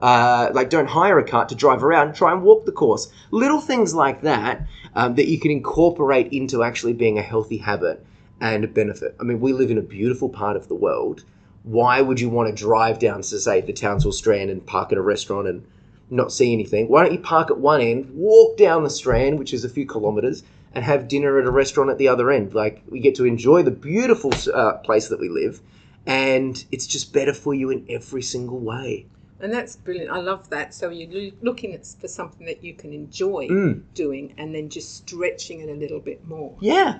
Uh, 0.01 0.49
like 0.53 0.69
don't 0.69 0.87
hire 0.87 1.19
a 1.19 1.23
cart 1.23 1.49
to 1.49 1.55
drive 1.55 1.83
around. 1.83 2.13
Try 2.13 2.31
and 2.31 2.43
walk 2.43 2.65
the 2.65 2.71
course. 2.71 3.11
Little 3.31 3.61
things 3.61 3.93
like 3.93 4.21
that 4.21 4.67
um, 4.95 5.15
that 5.15 5.27
you 5.27 5.39
can 5.39 5.51
incorporate 5.51 6.31
into 6.31 6.63
actually 6.63 6.93
being 6.93 7.17
a 7.17 7.23
healthy 7.23 7.57
habit 7.57 8.05
and 8.41 8.73
benefit. 8.73 9.15
I 9.19 9.23
mean, 9.23 9.39
we 9.39 9.53
live 9.53 9.71
in 9.71 9.77
a 9.77 9.81
beautiful 9.81 10.29
part 10.29 10.55
of 10.55 10.67
the 10.67 10.75
world. 10.75 11.23
Why 11.63 12.01
would 12.01 12.19
you 12.19 12.29
want 12.29 12.49
to 12.49 12.63
drive 12.63 12.99
down 12.99 13.21
to 13.21 13.39
say 13.39 13.61
the 13.61 13.73
Townsville 13.73 14.13
Strand 14.13 14.49
and 14.49 14.65
park 14.65 14.91
at 14.91 14.97
a 14.97 15.01
restaurant 15.01 15.47
and 15.47 15.65
not 16.11 16.31
see 16.31 16.53
anything. 16.53 16.87
Why 16.87 17.03
don't 17.03 17.13
you 17.13 17.19
park 17.19 17.51
at 17.51 17.59
one 17.59 17.81
end, 17.81 18.09
walk 18.13 18.57
down 18.57 18.83
the 18.83 18.89
Strand, 18.89 19.37
which 19.37 19.53
is 19.53 19.63
a 19.63 19.69
few 19.69 19.85
kilometres, 19.85 20.43
and 20.73 20.83
have 20.83 21.07
dinner 21.07 21.39
at 21.39 21.45
a 21.45 21.51
restaurant 21.51 21.89
at 21.89 21.97
the 21.97 22.07
other 22.07 22.31
end? 22.31 22.53
Like 22.53 22.81
we 22.89 22.99
get 22.99 23.15
to 23.15 23.25
enjoy 23.25 23.63
the 23.63 23.71
beautiful 23.71 24.31
uh, 24.53 24.73
place 24.77 25.09
that 25.09 25.19
we 25.19 25.29
live, 25.29 25.61
and 26.05 26.63
it's 26.71 26.87
just 26.87 27.13
better 27.13 27.33
for 27.33 27.53
you 27.53 27.69
in 27.69 27.85
every 27.89 28.21
single 28.21 28.59
way. 28.59 29.05
And 29.41 29.53
that's 29.53 29.75
brilliant. 29.77 30.11
I 30.11 30.19
love 30.19 30.49
that. 30.49 30.73
So 30.73 30.89
you're 30.89 31.31
looking 31.41 31.73
at, 31.73 31.85
for 31.85 32.07
something 32.07 32.45
that 32.45 32.63
you 32.63 32.73
can 32.73 32.93
enjoy 32.93 33.47
Mm. 33.47 33.83
doing 33.93 34.33
and 34.37 34.53
then 34.53 34.69
just 34.69 34.95
stretching 34.97 35.61
it 35.61 35.69
a 35.69 35.73
little 35.73 35.99
bit 35.99 36.27
more. 36.27 36.55
Yeah. 36.59 36.99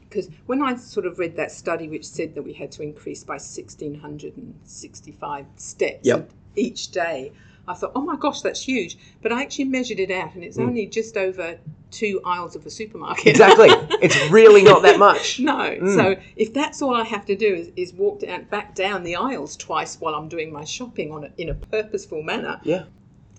Because 0.00 0.28
when 0.46 0.62
I 0.62 0.74
sort 0.74 1.06
of 1.06 1.20
read 1.20 1.36
that 1.36 1.52
study 1.52 1.88
which 1.88 2.04
said 2.04 2.34
that 2.34 2.42
we 2.42 2.52
had 2.52 2.72
to 2.72 2.82
increase 2.82 3.22
by 3.22 3.34
1,665 3.38 5.46
steps 5.56 6.04
Yep. 6.06 6.30
each 6.56 6.90
day, 6.90 7.30
I 7.68 7.74
thought, 7.74 7.92
oh 7.94 8.00
my 8.00 8.16
gosh, 8.16 8.40
that's 8.40 8.64
huge. 8.64 8.98
But 9.22 9.30
I 9.32 9.42
actually 9.42 9.66
measured 9.66 10.00
it 10.00 10.10
out 10.10 10.34
and 10.34 10.42
it's 10.42 10.58
only 10.58 10.86
just 10.86 11.16
over 11.16 11.56
two 11.90 12.20
aisles 12.24 12.56
of 12.56 12.64
a 12.66 12.70
supermarket. 12.70 13.26
Exactly. 13.26 13.68
it's 14.02 14.30
really 14.30 14.62
not 14.62 14.82
that 14.82 14.98
much. 14.98 15.40
No. 15.40 15.54
Mm. 15.54 15.94
So 15.94 16.22
if 16.36 16.52
that's 16.54 16.82
all 16.82 16.94
I 16.94 17.04
have 17.04 17.26
to 17.26 17.36
do 17.36 17.54
is, 17.54 17.70
is 17.76 17.92
walk 17.92 18.20
down, 18.20 18.44
back 18.44 18.74
down 18.74 19.02
the 19.02 19.16
aisles 19.16 19.56
twice 19.56 20.00
while 20.00 20.14
I'm 20.14 20.28
doing 20.28 20.52
my 20.52 20.64
shopping 20.64 21.12
on 21.12 21.24
a, 21.24 21.30
in 21.38 21.48
a 21.48 21.54
purposeful 21.54 22.22
manner, 22.22 22.60
Yeah. 22.64 22.84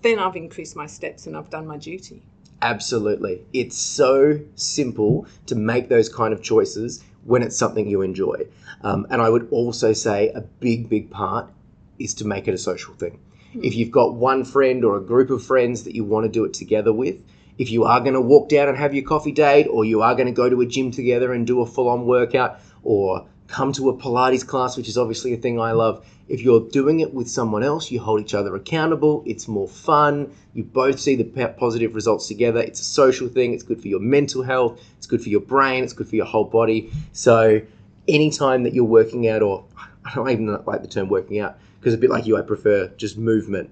then 0.02 0.18
I've 0.18 0.36
increased 0.36 0.76
my 0.76 0.86
steps 0.86 1.26
and 1.26 1.36
I've 1.36 1.50
done 1.50 1.66
my 1.66 1.76
duty. 1.78 2.22
Absolutely. 2.60 3.42
It's 3.52 3.76
so 3.76 4.40
simple 4.54 5.26
to 5.46 5.54
make 5.54 5.88
those 5.88 6.08
kind 6.08 6.32
of 6.32 6.42
choices 6.42 7.02
when 7.24 7.42
it's 7.42 7.56
something 7.56 7.88
you 7.88 8.02
enjoy. 8.02 8.46
Um, 8.82 9.06
and 9.10 9.20
I 9.20 9.28
would 9.28 9.48
also 9.50 9.92
say 9.92 10.28
a 10.30 10.40
big, 10.40 10.88
big 10.88 11.10
part 11.10 11.50
is 11.98 12.14
to 12.14 12.26
make 12.26 12.48
it 12.48 12.54
a 12.54 12.58
social 12.58 12.94
thing. 12.94 13.18
If 13.54 13.74
you've 13.74 13.90
got 13.90 14.14
one 14.14 14.44
friend 14.44 14.82
or 14.82 14.96
a 14.96 15.00
group 15.00 15.28
of 15.28 15.44
friends 15.44 15.82
that 15.84 15.94
you 15.94 16.04
want 16.04 16.24
to 16.24 16.30
do 16.30 16.44
it 16.44 16.54
together 16.54 16.92
with, 16.92 17.16
if 17.58 17.70
you 17.70 17.84
are 17.84 18.00
going 18.00 18.14
to 18.14 18.20
walk 18.20 18.48
down 18.48 18.68
and 18.68 18.78
have 18.78 18.94
your 18.94 19.04
coffee 19.04 19.32
date, 19.32 19.66
or 19.66 19.84
you 19.84 20.02
are 20.02 20.14
going 20.14 20.26
to 20.26 20.32
go 20.32 20.48
to 20.48 20.60
a 20.60 20.66
gym 20.66 20.90
together 20.90 21.32
and 21.32 21.46
do 21.46 21.60
a 21.60 21.66
full 21.66 21.88
on 21.88 22.06
workout, 22.06 22.60
or 22.82 23.26
come 23.48 23.72
to 23.72 23.90
a 23.90 23.96
Pilates 23.96 24.46
class, 24.46 24.76
which 24.76 24.88
is 24.88 24.96
obviously 24.96 25.34
a 25.34 25.36
thing 25.36 25.60
I 25.60 25.72
love. 25.72 26.04
If 26.28 26.40
you're 26.40 26.66
doing 26.70 27.00
it 27.00 27.12
with 27.12 27.28
someone 27.28 27.62
else, 27.62 27.90
you 27.90 28.00
hold 28.00 28.20
each 28.22 28.32
other 28.32 28.56
accountable. 28.56 29.22
It's 29.26 29.46
more 29.46 29.68
fun. 29.68 30.34
You 30.54 30.64
both 30.64 30.98
see 30.98 31.16
the 31.16 31.24
positive 31.58 31.94
results 31.94 32.28
together. 32.28 32.60
It's 32.60 32.80
a 32.80 32.84
social 32.84 33.28
thing. 33.28 33.52
It's 33.52 33.62
good 33.62 33.80
for 33.80 33.88
your 33.88 34.00
mental 34.00 34.42
health. 34.42 34.80
It's 34.96 35.06
good 35.06 35.22
for 35.22 35.28
your 35.28 35.40
brain. 35.40 35.84
It's 35.84 35.92
good 35.92 36.08
for 36.08 36.16
your 36.16 36.24
whole 36.24 36.44
body. 36.44 36.90
So, 37.12 37.60
anytime 38.08 38.62
that 38.62 38.74
you're 38.74 38.84
working 38.84 39.28
out, 39.28 39.42
or 39.42 39.64
I 40.04 40.14
don't 40.14 40.30
even 40.30 40.46
like 40.64 40.80
the 40.80 40.88
term 40.88 41.08
working 41.08 41.38
out, 41.38 41.58
because 41.78 41.92
a 41.92 41.98
bit 41.98 42.10
like 42.10 42.26
you, 42.26 42.38
I 42.38 42.42
prefer 42.42 42.88
just 42.96 43.18
movement. 43.18 43.68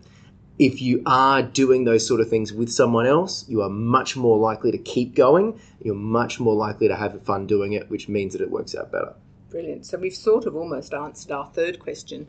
If 0.61 0.83
you 0.83 1.03
are 1.07 1.43
doing 1.43 1.85
those 1.85 2.07
sort 2.07 2.21
of 2.21 2.29
things 2.29 2.53
with 2.53 2.71
someone 2.71 3.07
else, 3.07 3.47
you 3.49 3.63
are 3.63 3.71
much 3.71 4.15
more 4.15 4.37
likely 4.37 4.71
to 4.71 4.77
keep 4.77 5.15
going. 5.15 5.59
You're 5.83 5.95
much 5.95 6.39
more 6.39 6.55
likely 6.55 6.87
to 6.87 6.97
have 6.97 7.23
fun 7.23 7.47
doing 7.47 7.73
it, 7.73 7.89
which 7.89 8.11
means 8.11 8.35
that 8.35 8.43
it 8.43 8.51
works 8.51 8.75
out 8.75 8.93
better. 8.93 9.15
Brilliant. 9.49 9.87
So 9.87 9.97
we've 9.97 10.15
sort 10.15 10.45
of 10.45 10.55
almost 10.55 10.93
answered 10.93 11.33
our 11.33 11.47
third 11.47 11.79
question 11.79 12.27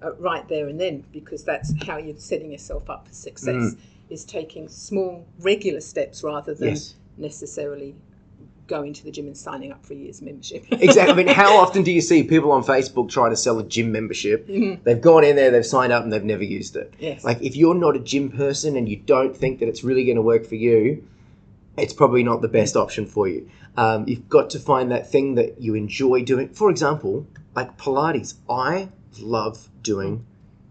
uh, 0.00 0.14
right 0.14 0.48
there 0.48 0.68
and 0.68 0.80
then, 0.80 1.04
because 1.10 1.42
that's 1.42 1.74
how 1.84 1.96
you're 1.96 2.16
setting 2.16 2.52
yourself 2.52 2.88
up 2.88 3.08
for 3.08 3.14
success, 3.14 3.74
is 4.08 4.24
taking 4.24 4.68
small, 4.68 5.26
regular 5.40 5.80
steps 5.80 6.22
rather 6.22 6.54
than 6.54 6.68
Yes. 6.68 6.94
necessarily 7.16 7.96
going 8.66 8.92
to 8.94 9.04
the 9.04 9.10
gym 9.10 9.26
and 9.26 9.36
signing 9.36 9.72
up 9.72 9.84
for 9.84 9.92
a 9.92 9.96
year's 9.96 10.22
membership. 10.22 10.64
Exactly. 10.72 11.12
I 11.12 11.16
mean, 11.16 11.34
how 11.34 11.56
often 11.60 11.82
do 11.82 11.92
you 11.92 12.00
see 12.00 12.22
people 12.22 12.52
on 12.52 12.64
Facebook 12.64 13.10
trying 13.10 13.30
to 13.30 13.36
sell 13.36 13.58
a 13.58 13.64
gym 13.64 13.92
membership? 13.92 14.46
They've 14.46 15.00
gone 15.00 15.24
in 15.24 15.36
there, 15.36 15.50
they've 15.50 15.66
signed 15.66 15.92
up, 15.92 16.02
and 16.02 16.12
they've 16.12 16.24
never 16.24 16.44
used 16.44 16.76
it. 16.76 16.94
Yes. 16.98 17.24
Like, 17.24 17.40
if 17.42 17.56
you're 17.56 17.74
not 17.74 17.96
a 17.96 18.00
gym 18.00 18.30
person 18.30 18.76
and 18.76 18.88
you 18.88 18.96
don't 18.96 19.36
think 19.36 19.60
that 19.60 19.68
it's 19.68 19.84
really 19.84 20.04
going 20.04 20.16
to 20.16 20.22
work 20.22 20.46
for 20.46 20.54
you, 20.54 21.06
it's 21.76 21.92
probably 21.92 22.22
not 22.22 22.42
the 22.42 22.48
best 22.48 22.76
option 22.76 23.06
for 23.06 23.28
you. 23.28 23.48
Um, 23.76 24.06
you've 24.06 24.28
got 24.28 24.50
to 24.50 24.58
find 24.58 24.90
that 24.90 25.10
thing 25.10 25.34
that 25.36 25.60
you 25.60 25.74
enjoy 25.74 26.22
doing. 26.22 26.48
For 26.50 26.70
example, 26.70 27.26
like 27.54 27.76
Pilates. 27.78 28.34
I 28.48 28.88
love 29.20 29.68
doing 29.82 30.26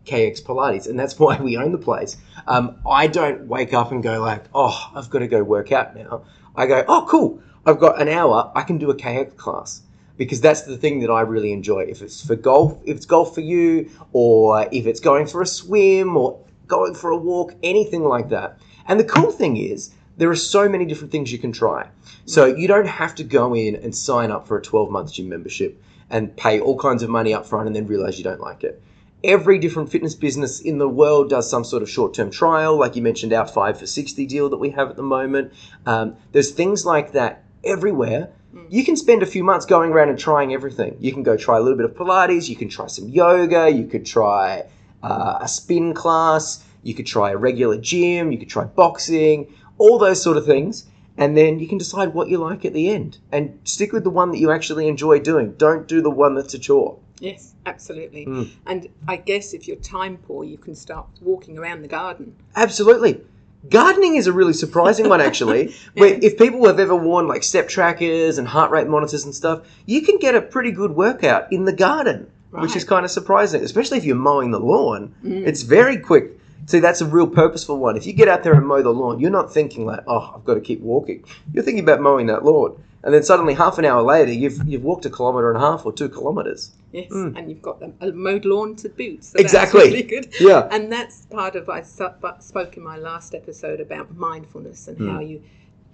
KX 0.05 0.43
Pilates, 0.43 0.87
and 0.87 0.99
that's 0.99 1.17
why 1.19 1.39
we 1.39 1.57
own 1.57 1.71
the 1.71 1.77
place. 1.77 2.17
Um, 2.47 2.79
I 2.87 3.07
don't 3.07 3.47
wake 3.47 3.73
up 3.73 3.91
and 3.91 4.03
go 4.03 4.19
like, 4.19 4.45
"Oh, 4.53 4.91
I've 4.95 5.09
got 5.09 5.19
to 5.19 5.27
go 5.27 5.43
work 5.43 5.71
out 5.71 5.95
now." 5.95 6.23
I 6.55 6.67
go, 6.67 6.83
"Oh, 6.87 7.05
cool! 7.09 7.41
I've 7.65 7.79
got 7.79 8.01
an 8.01 8.07
hour. 8.07 8.51
I 8.55 8.63
can 8.63 8.77
do 8.77 8.89
a 8.89 8.95
KX 8.95 9.35
class." 9.37 9.81
Because 10.17 10.41
that's 10.41 10.63
the 10.63 10.77
thing 10.77 10.99
that 10.99 11.09
I 11.09 11.21
really 11.21 11.51
enjoy. 11.51 11.79
If 11.81 12.01
it's 12.01 12.23
for 12.23 12.35
golf, 12.35 12.77
if 12.83 12.97
it's 12.97 13.07
golf 13.07 13.33
for 13.33 13.41
you, 13.41 13.89
or 14.13 14.67
if 14.71 14.85
it's 14.85 14.99
going 14.99 15.25
for 15.25 15.41
a 15.41 15.47
swim, 15.47 16.15
or 16.15 16.39
going 16.67 16.93
for 16.93 17.11
a 17.11 17.17
walk, 17.17 17.53
anything 17.63 18.03
like 18.03 18.29
that. 18.29 18.57
And 18.87 18.99
the 18.99 19.03
cool 19.03 19.31
thing 19.31 19.57
is, 19.57 19.93
there 20.17 20.29
are 20.29 20.35
so 20.35 20.69
many 20.69 20.85
different 20.85 21.11
things 21.11 21.31
you 21.31 21.37
can 21.37 21.51
try. 21.51 21.87
So 22.25 22.45
you 22.45 22.67
don't 22.67 22.87
have 22.87 23.15
to 23.15 23.23
go 23.23 23.53
in 23.53 23.75
and 23.75 23.95
sign 23.95 24.31
up 24.31 24.47
for 24.47 24.57
a 24.57 24.61
12 24.61 24.89
month 24.89 25.13
gym 25.13 25.29
membership 25.29 25.81
and 26.09 26.35
pay 26.35 26.59
all 26.59 26.77
kinds 26.77 27.03
of 27.03 27.09
money 27.09 27.33
up 27.33 27.45
front 27.45 27.67
and 27.67 27.75
then 27.75 27.87
realize 27.87 28.17
you 28.17 28.23
don't 28.23 28.39
like 28.39 28.63
it. 28.63 28.81
Every 29.23 29.59
different 29.59 29.91
fitness 29.91 30.15
business 30.15 30.59
in 30.59 30.77
the 30.77 30.89
world 30.89 31.29
does 31.29 31.49
some 31.49 31.63
sort 31.63 31.83
of 31.83 31.89
short 31.89 32.13
term 32.13 32.31
trial, 32.31 32.77
like 32.77 32.95
you 32.95 33.01
mentioned, 33.01 33.33
our 33.33 33.47
5 33.47 33.79
for 33.79 33.85
60 33.85 34.25
deal 34.25 34.49
that 34.49 34.57
we 34.57 34.71
have 34.71 34.89
at 34.89 34.95
the 34.95 35.03
moment. 35.03 35.53
Um, 35.85 36.15
there's 36.31 36.51
things 36.51 36.85
like 36.85 37.11
that 37.11 37.43
everywhere. 37.63 38.29
You 38.69 38.83
can 38.83 38.97
spend 38.97 39.23
a 39.23 39.25
few 39.25 39.43
months 39.43 39.65
going 39.65 39.91
around 39.91 40.09
and 40.09 40.19
trying 40.19 40.53
everything. 40.53 40.97
You 40.99 41.13
can 41.13 41.23
go 41.23 41.37
try 41.37 41.57
a 41.57 41.61
little 41.61 41.77
bit 41.77 41.85
of 41.85 41.95
Pilates, 41.95 42.49
you 42.49 42.55
can 42.57 42.67
try 42.67 42.87
some 42.87 43.07
yoga, 43.07 43.69
you 43.69 43.87
could 43.87 44.05
try 44.05 44.65
uh, 45.03 45.39
a 45.41 45.47
spin 45.47 45.93
class, 45.93 46.63
you 46.83 46.93
could 46.93 47.05
try 47.05 47.31
a 47.31 47.37
regular 47.37 47.77
gym, 47.77 48.31
you 48.31 48.37
could 48.37 48.49
try 48.49 48.65
boxing, 48.65 49.53
all 49.77 49.97
those 49.97 50.21
sort 50.21 50.35
of 50.35 50.45
things. 50.45 50.85
And 51.17 51.37
then 51.37 51.59
you 51.59 51.67
can 51.67 51.77
decide 51.77 52.13
what 52.13 52.29
you 52.29 52.37
like 52.39 52.65
at 52.65 52.73
the 52.73 52.89
end 52.89 53.19
and 53.31 53.59
stick 53.63 53.91
with 53.93 54.03
the 54.03 54.09
one 54.09 54.31
that 54.31 54.39
you 54.39 54.51
actually 54.51 54.87
enjoy 54.87 55.19
doing. 55.19 55.53
Don't 55.53 55.87
do 55.87 56.01
the 56.01 56.09
one 56.09 56.35
that's 56.35 56.53
a 56.53 56.59
chore. 56.59 56.97
yes, 57.19 57.53
absolutely. 57.65 58.25
Mm. 58.25 58.49
And 58.65 58.89
I 59.07 59.17
guess 59.17 59.53
if 59.53 59.67
you're 59.67 59.77
time 59.77 60.17
poor, 60.17 60.43
you 60.43 60.57
can 60.57 60.73
start 60.73 61.07
walking 61.21 61.57
around 61.57 61.83
the 61.83 61.87
garden. 61.87 62.35
Absolutely. 62.55 63.21
Gardening 63.69 64.15
is 64.15 64.27
a 64.27 64.33
really 64.33 64.53
surprising 64.53 65.07
one, 65.07 65.21
actually. 65.21 65.75
Where 65.93 66.17
if 66.21 66.37
people 66.37 66.65
have 66.67 66.79
ever 66.79 66.95
worn 66.95 67.27
like 67.27 67.43
step 67.43 67.67
trackers 67.67 68.37
and 68.37 68.47
heart 68.47 68.71
rate 68.71 68.87
monitors 68.87 69.23
and 69.23 69.35
stuff, 69.35 69.67
you 69.85 70.01
can 70.01 70.17
get 70.17 70.35
a 70.35 70.41
pretty 70.41 70.71
good 70.71 70.91
workout 70.91 71.51
in 71.51 71.65
the 71.65 71.73
garden, 71.73 72.29
which 72.51 72.75
is 72.75 72.83
kind 72.83 73.05
of 73.05 73.11
surprising, 73.11 73.63
especially 73.63 73.97
if 73.97 74.03
you're 74.03 74.15
mowing 74.15 74.51
the 74.51 74.59
lawn. 74.59 75.13
Mm. 75.23 75.45
It's 75.45 75.61
very 75.61 75.97
quick. 75.97 76.39
See, 76.65 76.79
that's 76.79 77.01
a 77.01 77.05
real 77.05 77.27
purposeful 77.27 77.77
one. 77.77 77.97
If 77.97 78.05
you 78.05 78.13
get 78.13 78.27
out 78.27 78.43
there 78.43 78.53
and 78.53 78.67
mow 78.67 78.81
the 78.81 78.91
lawn, 78.91 79.19
you're 79.19 79.31
not 79.31 79.53
thinking 79.53 79.85
like, 79.85 80.01
"Oh, 80.07 80.33
I've 80.35 80.45
got 80.45 80.55
to 80.55 80.61
keep 80.61 80.81
walking." 80.81 81.23
You're 81.53 81.63
thinking 81.63 81.83
about 81.83 82.01
mowing 82.01 82.27
that 82.27 82.45
lawn, 82.45 82.81
and 83.03 83.13
then 83.13 83.23
suddenly, 83.23 83.53
half 83.53 83.77
an 83.77 83.85
hour 83.85 84.01
later, 84.01 84.31
you've 84.31 84.67
you've 84.67 84.83
walked 84.83 85.05
a 85.05 85.09
kilometre 85.09 85.49
and 85.49 85.57
a 85.57 85.61
half 85.61 85.85
or 85.85 85.93
two 85.93 86.09
kilometres. 86.09 86.71
Yes, 86.91 87.09
hmm. 87.09 87.35
and 87.35 87.49
you've 87.49 87.61
got 87.61 87.81
a 87.81 88.11
mowed 88.11 88.45
lawn 88.45 88.75
to 88.77 88.89
boot. 88.89 89.23
So 89.23 89.39
Exactly. 89.39 89.79
That's 89.79 89.91
really 89.91 90.03
good. 90.03 90.33
Yeah. 90.39 90.67
And 90.71 90.91
that's 90.91 91.25
part 91.27 91.55
of 91.55 91.69
I 91.69 91.81
spoke 91.81 92.77
in 92.77 92.83
my 92.83 92.97
last 92.97 93.33
episode 93.33 93.79
about 93.79 94.15
mindfulness 94.15 94.87
and 94.87 94.97
hmm. 94.97 95.09
how 95.09 95.19
you 95.19 95.41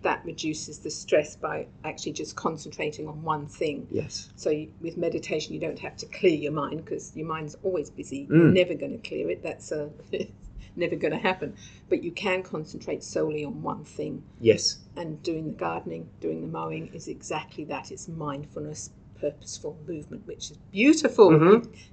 that 0.03 0.23
reduces 0.25 0.79
the 0.79 0.91
stress 0.91 1.35
by 1.35 1.65
actually 1.83 2.11
just 2.11 2.35
concentrating 2.35 3.07
on 3.07 3.23
one 3.23 3.47
thing. 3.47 3.87
Yes. 3.89 4.29
So 4.35 4.49
you, 4.49 4.71
with 4.81 4.95
meditation, 4.95 5.53
you 5.53 5.59
don't 5.59 5.79
have 5.79 5.97
to 5.97 6.05
clear 6.07 6.35
your 6.35 6.51
mind 6.51 6.85
because 6.85 7.15
your 7.15 7.27
mind's 7.27 7.55
always 7.63 7.89
busy. 7.89 8.27
You're 8.29 8.47
hmm. 8.47 8.53
never 8.53 8.73
going 8.73 8.99
to 8.99 9.07
clear 9.07 9.29
it. 9.29 9.41
That's 9.43 9.71
a 9.71 9.89
never 10.77 10.95
going 10.95 11.13
to 11.13 11.19
happen. 11.19 11.55
But 11.89 12.03
you 12.03 12.11
can 12.11 12.43
concentrate 12.43 13.03
solely 13.03 13.43
on 13.45 13.61
one 13.61 13.83
thing. 13.83 14.23
Yes. 14.39 14.77
And 14.95 15.21
doing 15.23 15.47
the 15.47 15.53
gardening, 15.57 16.09
doing 16.21 16.41
the 16.41 16.47
mowing 16.47 16.87
is 16.93 17.07
exactly 17.07 17.63
that. 17.65 17.91
It's 17.91 18.07
mindfulness, 18.07 18.91
purposeful 19.19 19.77
movement, 19.87 20.27
which 20.27 20.51
is 20.51 20.57
beautiful. 20.71 21.31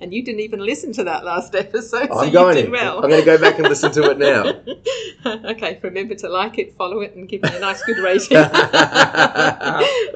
And 0.00 0.12
you 0.12 0.22
didn't 0.22 0.40
even 0.40 0.60
listen 0.60 0.92
to 0.92 1.04
that 1.04 1.24
last 1.24 1.54
episode, 1.64 2.08
so 2.08 2.18
I'm 2.18 2.26
you 2.26 2.32
going 2.32 2.70
well. 2.70 3.02
I'm 3.02 3.08
going 3.08 3.22
to 3.22 3.26
go 3.26 3.38
back 3.38 3.58
and 3.58 3.68
listen 3.68 3.90
to 3.92 4.10
it 4.10 4.18
now. 4.18 4.60
okay, 5.50 5.78
remember 5.82 6.14
to 6.16 6.28
like 6.28 6.58
it, 6.58 6.74
follow 6.76 7.00
it, 7.00 7.14
and 7.14 7.28
give 7.28 7.42
me 7.42 7.54
a 7.54 7.60
nice 7.60 7.82
good 7.84 7.98
rating. 7.98 8.36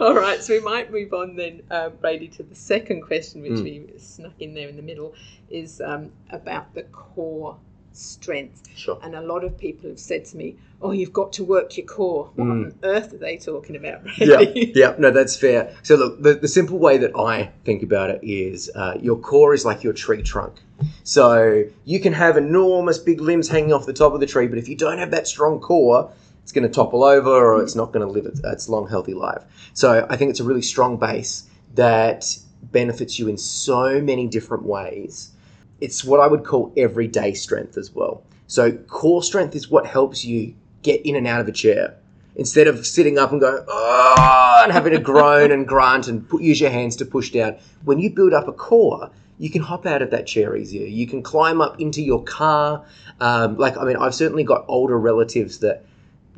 All 0.01 0.15
right, 0.15 0.39
so 0.43 0.53
we 0.55 0.61
might 0.61 0.93
move 0.93 1.13
on 1.15 1.35
then, 1.37 1.63
uh, 1.71 1.89
Brady, 1.91 2.29
to 2.29 2.43
the 2.43 2.55
second 2.55 3.03
question, 3.03 3.43
which 3.43 3.53
Mm. 3.53 3.65
we 3.65 3.99
snuck 3.99 4.35
in 4.41 4.53
there 4.55 4.69
in 4.69 4.77
the 4.77 4.83
middle, 4.83 5.15
is 5.51 5.81
um, 5.81 6.13
about 6.31 6.75
the 6.75 6.83
core 6.85 7.57
strength. 7.99 8.69
Sure. 8.75 8.99
And 9.03 9.15
a 9.15 9.21
lot 9.21 9.45
of 9.45 9.59
people 9.59 9.89
have 9.89 9.99
said 9.99 10.25
to 10.27 10.37
me, 10.37 10.57
"Oh, 10.81 10.93
you've 10.93 11.13
got 11.13 11.33
to 11.35 11.45
work 11.45 11.77
your 11.77 11.87
core." 11.87 12.31
What 12.35 12.45
on 12.45 12.75
earth 12.83 13.13
are 13.13 13.19
they 13.19 13.37
talking 13.37 13.77
about, 13.77 14.05
Mm. 14.05 14.19
yeah, 14.19 14.63
yeah, 14.75 14.95
no, 14.99 15.11
that's 15.11 15.37
fair. 15.37 15.75
So 15.83 15.97
look, 15.97 16.23
the, 16.23 16.35
the 16.35 16.49
simple 16.49 16.79
way 16.79 16.99
that 16.99 17.13
I 17.17 17.51
think 17.65 17.83
about 17.83 18.11
it 18.11 18.21
is 18.23 18.71
uh, 18.75 18.97
your 19.01 19.17
core 19.17 19.55
is 19.55 19.65
like 19.65 19.83
your 19.83 19.93
tree 19.93 20.23
trunk. 20.23 20.61
So 21.03 21.65
you 21.85 21.99
can 22.01 22.13
have 22.13 22.37
enormous 22.37 22.99
big 22.99 23.21
limbs 23.21 23.49
hanging 23.49 23.73
off 23.73 23.87
the 23.87 23.93
top 23.93 24.13
of 24.15 24.21
the 24.21 24.27
tree, 24.27 24.47
but 24.47 24.59
if 24.59 24.69
you 24.69 24.77
don't 24.77 24.99
have 24.99 25.11
that 25.11 25.27
strong 25.27 25.59
core, 25.59 26.11
it's 26.43 26.53
going 26.53 26.67
to 26.67 26.73
topple 26.73 27.05
over 27.05 27.31
or 27.31 27.63
it's 27.63 27.75
not 27.75 27.93
going 27.93 28.07
to 28.07 28.11
live 28.11 28.27
its 28.45 28.69
long, 28.69 28.89
healthy 28.89 29.15
life. 29.15 29.43
So 29.75 30.07
I 30.09 30.17
think 30.17 30.31
it's 30.31 30.41
a 30.41 30.45
really 30.45 30.63
strong 30.63 30.97
base 30.97 31.49
that 31.75 32.25
benefits 32.63 33.19
you 33.19 33.29
in 33.29 33.37
so 33.37 34.01
many 34.01 34.27
different 34.27 34.65
ways. 34.65 35.31
It's 35.81 36.05
what 36.05 36.21
I 36.21 36.27
would 36.27 36.45
call 36.45 36.73
everyday 36.77 37.35
strength 37.35 37.77
as 37.77 37.95
well. 37.95 38.23
So 38.47 38.73
core 38.73 39.23
strength 39.23 39.55
is 39.55 39.71
what 39.71 39.87
helps 39.87 40.25
you 40.25 40.55
get 40.83 41.05
in 41.05 41.17
and 41.17 41.27
out 41.27 41.41
of 41.41 41.49
a 41.49 41.53
chair. 41.53 41.97
Instead 42.37 42.69
of 42.69 42.87
sitting 42.87 43.19
up 43.19 43.33
and 43.33 43.41
going, 43.41 43.65
oh, 43.67 44.61
and 44.63 44.73
having 44.73 44.93
to 44.93 44.99
groan 44.99 45.51
and 45.51 45.67
grunt 45.67 46.09
and 46.09 46.29
put, 46.29 46.41
use 46.41 46.61
your 46.61 46.71
hands 46.71 46.97
to 46.97 47.05
push 47.05 47.31
down. 47.31 47.57
When 47.85 47.99
you 47.99 48.11
build 48.11 48.33
up 48.33 48.47
a 48.49 48.53
core, 48.53 49.11
you 49.39 49.51
can 49.51 49.63
hop 49.63 49.87
out 49.87 50.03
of 50.03 50.11
that 50.11 50.27
chair 50.27 50.57
easier. 50.57 50.87
You 50.87 51.07
can 51.07 51.23
climb 51.23 51.61
up 51.61 51.81
into 51.81 52.03
your 52.03 52.23
car. 52.23 52.85
Um, 53.21 53.57
like, 53.57 53.77
I 53.77 53.85
mean, 53.85 53.97
I've 53.97 54.15
certainly 54.15 54.45
got 54.45 54.65
older 54.69 54.99
relatives 54.99 55.59
that 55.61 55.85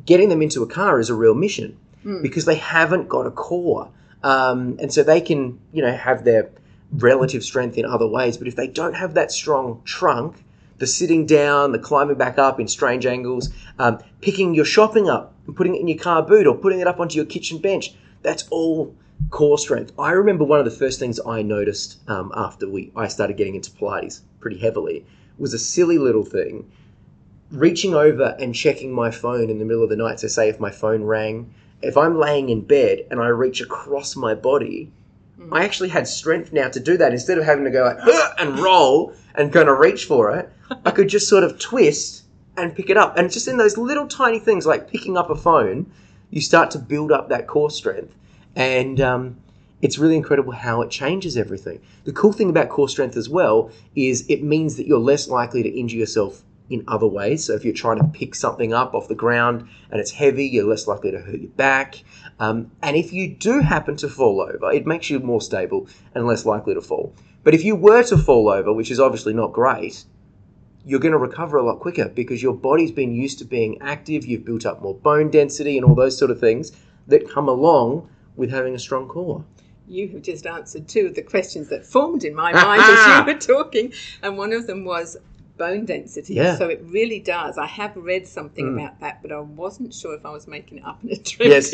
getting 0.05 0.29
them 0.29 0.41
into 0.41 0.63
a 0.63 0.67
car 0.67 0.99
is 0.99 1.09
a 1.09 1.15
real 1.15 1.35
mission 1.35 1.77
because 2.21 2.45
they 2.45 2.55
haven't 2.55 3.07
got 3.07 3.27
a 3.27 3.31
core. 3.31 3.89
Um, 4.23 4.77
and 4.79 4.91
so 4.91 5.03
they 5.03 5.21
can, 5.21 5.59
you 5.71 5.81
know, 5.81 5.95
have 5.95 6.23
their 6.23 6.49
relative 6.91 7.43
strength 7.43 7.77
in 7.77 7.85
other 7.85 8.07
ways. 8.07 8.37
But 8.37 8.47
if 8.47 8.55
they 8.55 8.67
don't 8.67 8.95
have 8.95 9.13
that 9.13 9.31
strong 9.31 9.81
trunk, 9.85 10.43
the 10.77 10.87
sitting 10.87 11.25
down, 11.25 11.71
the 11.71 11.79
climbing 11.79 12.17
back 12.17 12.37
up 12.37 12.59
in 12.59 12.67
strange 12.67 13.05
angles, 13.05 13.49
um, 13.79 13.99
picking 14.21 14.53
your 14.53 14.65
shopping 14.65 15.09
up 15.09 15.33
and 15.45 15.55
putting 15.55 15.75
it 15.75 15.81
in 15.81 15.87
your 15.87 15.97
car 15.97 16.21
boot 16.21 16.47
or 16.47 16.55
putting 16.55 16.79
it 16.79 16.87
up 16.87 16.99
onto 16.99 17.15
your 17.15 17.25
kitchen 17.25 17.59
bench, 17.59 17.93
that's 18.23 18.47
all 18.49 18.95
core 19.29 19.57
strength. 19.57 19.93
I 19.99 20.11
remember 20.11 20.43
one 20.43 20.59
of 20.59 20.65
the 20.65 20.71
first 20.71 20.99
things 20.99 21.19
I 21.25 21.41
noticed 21.41 21.99
um, 22.09 22.31
after 22.35 22.67
we 22.67 22.91
I 22.95 23.07
started 23.07 23.37
getting 23.37 23.55
into 23.55 23.71
Pilates 23.71 24.21
pretty 24.39 24.57
heavily 24.57 25.05
was 25.37 25.53
a 25.53 25.59
silly 25.59 25.97
little 25.97 26.25
thing 26.25 26.69
reaching 27.51 27.93
over 27.93 28.35
and 28.39 28.55
checking 28.55 28.91
my 28.91 29.11
phone 29.11 29.49
in 29.49 29.59
the 29.59 29.65
middle 29.65 29.83
of 29.83 29.89
the 29.89 29.95
night. 29.95 30.19
So, 30.19 30.27
say 30.27 30.49
if 30.49 30.59
my 30.59 30.71
phone 30.71 31.03
rang, 31.03 31.53
if 31.81 31.97
I'm 31.97 32.17
laying 32.17 32.49
in 32.49 32.61
bed 32.61 33.05
and 33.11 33.19
I 33.19 33.27
reach 33.27 33.61
across 33.61 34.15
my 34.15 34.33
body, 34.33 34.91
I 35.51 35.63
actually 35.63 35.89
had 35.89 36.07
strength 36.07 36.53
now 36.53 36.69
to 36.69 36.79
do 36.79 36.97
that. 36.97 37.11
Instead 37.11 37.37
of 37.37 37.43
having 37.43 37.63
to 37.65 37.71
go 37.71 37.83
like 37.83 37.97
and 38.39 38.59
roll 38.59 39.13
and 39.35 39.51
kind 39.51 39.69
of 39.69 39.79
reach 39.79 40.05
for 40.05 40.35
it, 40.35 40.49
I 40.85 40.91
could 40.91 41.09
just 41.09 41.27
sort 41.27 41.43
of 41.43 41.59
twist 41.59 42.23
and 42.57 42.75
pick 42.75 42.89
it 42.89 42.97
up. 42.97 43.17
And 43.17 43.31
just 43.31 43.47
in 43.47 43.57
those 43.57 43.77
little 43.77 44.07
tiny 44.07 44.39
things 44.39 44.65
like 44.65 44.89
picking 44.89 45.17
up 45.17 45.29
a 45.29 45.35
phone, 45.35 45.91
you 46.29 46.41
start 46.41 46.71
to 46.71 46.79
build 46.79 47.11
up 47.11 47.29
that 47.29 47.47
core 47.47 47.69
strength. 47.69 48.15
And 48.55 48.99
um, 48.99 49.37
it's 49.81 49.97
really 49.97 50.15
incredible 50.15 50.51
how 50.51 50.81
it 50.81 50.89
changes 50.89 51.37
everything. 51.37 51.81
The 52.03 52.13
cool 52.13 52.33
thing 52.33 52.49
about 52.49 52.69
core 52.69 52.89
strength 52.89 53.17
as 53.17 53.29
well 53.29 53.71
is 53.95 54.25
it 54.29 54.43
means 54.43 54.77
that 54.77 54.87
you're 54.87 54.99
less 54.99 55.27
likely 55.27 55.63
to 55.63 55.69
injure 55.69 55.97
yourself 55.97 56.43
in 56.69 56.83
other 56.87 57.07
ways. 57.07 57.43
So 57.43 57.53
if 57.53 57.65
you're 57.65 57.73
trying 57.73 57.97
to 57.97 58.05
pick 58.05 58.33
something 58.33 58.73
up 58.73 58.93
off 58.93 59.07
the 59.07 59.15
ground 59.15 59.67
and 59.89 59.99
it's 59.99 60.11
heavy, 60.11 60.45
you're 60.45 60.67
less 60.67 60.87
likely 60.87 61.11
to 61.11 61.19
hurt 61.19 61.39
your 61.39 61.49
back. 61.51 62.01
Um, 62.41 62.71
and 62.81 62.97
if 62.97 63.13
you 63.13 63.35
do 63.35 63.59
happen 63.59 63.95
to 63.97 64.09
fall 64.09 64.41
over, 64.41 64.71
it 64.71 64.87
makes 64.87 65.11
you 65.11 65.19
more 65.19 65.41
stable 65.41 65.87
and 66.15 66.25
less 66.25 66.43
likely 66.43 66.73
to 66.73 66.81
fall. 66.81 67.13
But 67.43 67.53
if 67.53 67.63
you 67.63 67.75
were 67.75 68.01
to 68.05 68.17
fall 68.17 68.49
over, 68.49 68.73
which 68.73 68.89
is 68.89 68.99
obviously 68.99 69.31
not 69.31 69.53
great, 69.53 70.05
you're 70.83 70.99
going 70.99 71.11
to 71.11 71.19
recover 71.19 71.57
a 71.57 71.63
lot 71.63 71.79
quicker 71.79 72.09
because 72.09 72.41
your 72.41 72.55
body's 72.55 72.91
been 72.91 73.13
used 73.13 73.37
to 73.39 73.45
being 73.45 73.79
active, 73.79 74.25
you've 74.25 74.43
built 74.43 74.65
up 74.65 74.81
more 74.81 74.95
bone 74.95 75.29
density 75.29 75.77
and 75.77 75.85
all 75.85 75.93
those 75.93 76.17
sort 76.17 76.31
of 76.31 76.39
things 76.39 76.71
that 77.05 77.29
come 77.29 77.47
along 77.47 78.09
with 78.35 78.49
having 78.49 78.73
a 78.73 78.79
strong 78.79 79.07
core. 79.07 79.45
You 79.87 80.07
have 80.09 80.23
just 80.23 80.47
answered 80.47 80.87
two 80.87 81.05
of 81.05 81.13
the 81.13 81.21
questions 81.21 81.69
that 81.69 81.85
formed 81.85 82.23
in 82.23 82.33
my 82.33 82.53
mind 82.53 82.81
as 82.81 83.27
you 83.27 83.33
were 83.33 83.39
talking, 83.39 83.93
and 84.23 84.35
one 84.35 84.51
of 84.51 84.65
them 84.65 84.83
was 84.83 85.15
bone 85.57 85.85
density. 85.85 86.33
Yeah. 86.35 86.55
So 86.57 86.67
it 86.69 86.81
really 86.85 87.19
does. 87.19 87.57
I 87.57 87.65
have 87.67 87.95
read 87.95 88.27
something 88.27 88.65
Mm. 88.65 88.73
about 88.79 88.99
that, 89.01 89.21
but 89.21 89.31
I 89.31 89.39
wasn't 89.39 89.93
sure 89.93 90.13
if 90.15 90.25
I 90.25 90.31
was 90.31 90.47
making 90.47 90.79
it 90.79 90.85
up 90.85 91.03
in 91.03 91.11
a 91.11 91.15
dream. 91.31 91.51
Yes. 91.51 91.73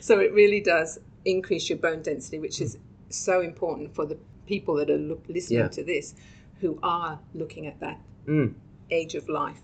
so 0.00 0.18
it 0.20 0.32
really 0.32 0.60
does 0.60 0.98
increase 1.24 1.68
your 1.68 1.78
bone 1.78 2.02
density, 2.02 2.38
which 2.38 2.60
is 2.60 2.78
so 3.10 3.40
important 3.40 3.94
for 3.94 4.04
the 4.06 4.16
people 4.46 4.74
that 4.76 4.90
are 4.90 4.96
look, 4.98 5.24
listening 5.28 5.60
Yeah. 5.60 5.68
to 5.68 5.82
this 5.82 6.14
who 6.60 6.78
are 6.82 7.18
looking 7.34 7.66
at 7.66 7.80
that 7.80 7.98
Mm. 8.26 8.54
age 8.90 9.14
of 9.14 9.28
life. 9.28 9.60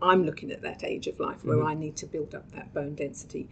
I'm 0.00 0.24
looking 0.24 0.50
at 0.50 0.62
that 0.62 0.82
age 0.84 1.06
of 1.06 1.18
life 1.20 1.44
where 1.44 1.56
Mm-hmm. 1.58 1.66
I 1.66 1.74
need 1.74 1.96
to 1.96 2.06
build 2.06 2.34
up 2.34 2.50
that 2.52 2.72
bone 2.74 2.94
density. 2.94 3.48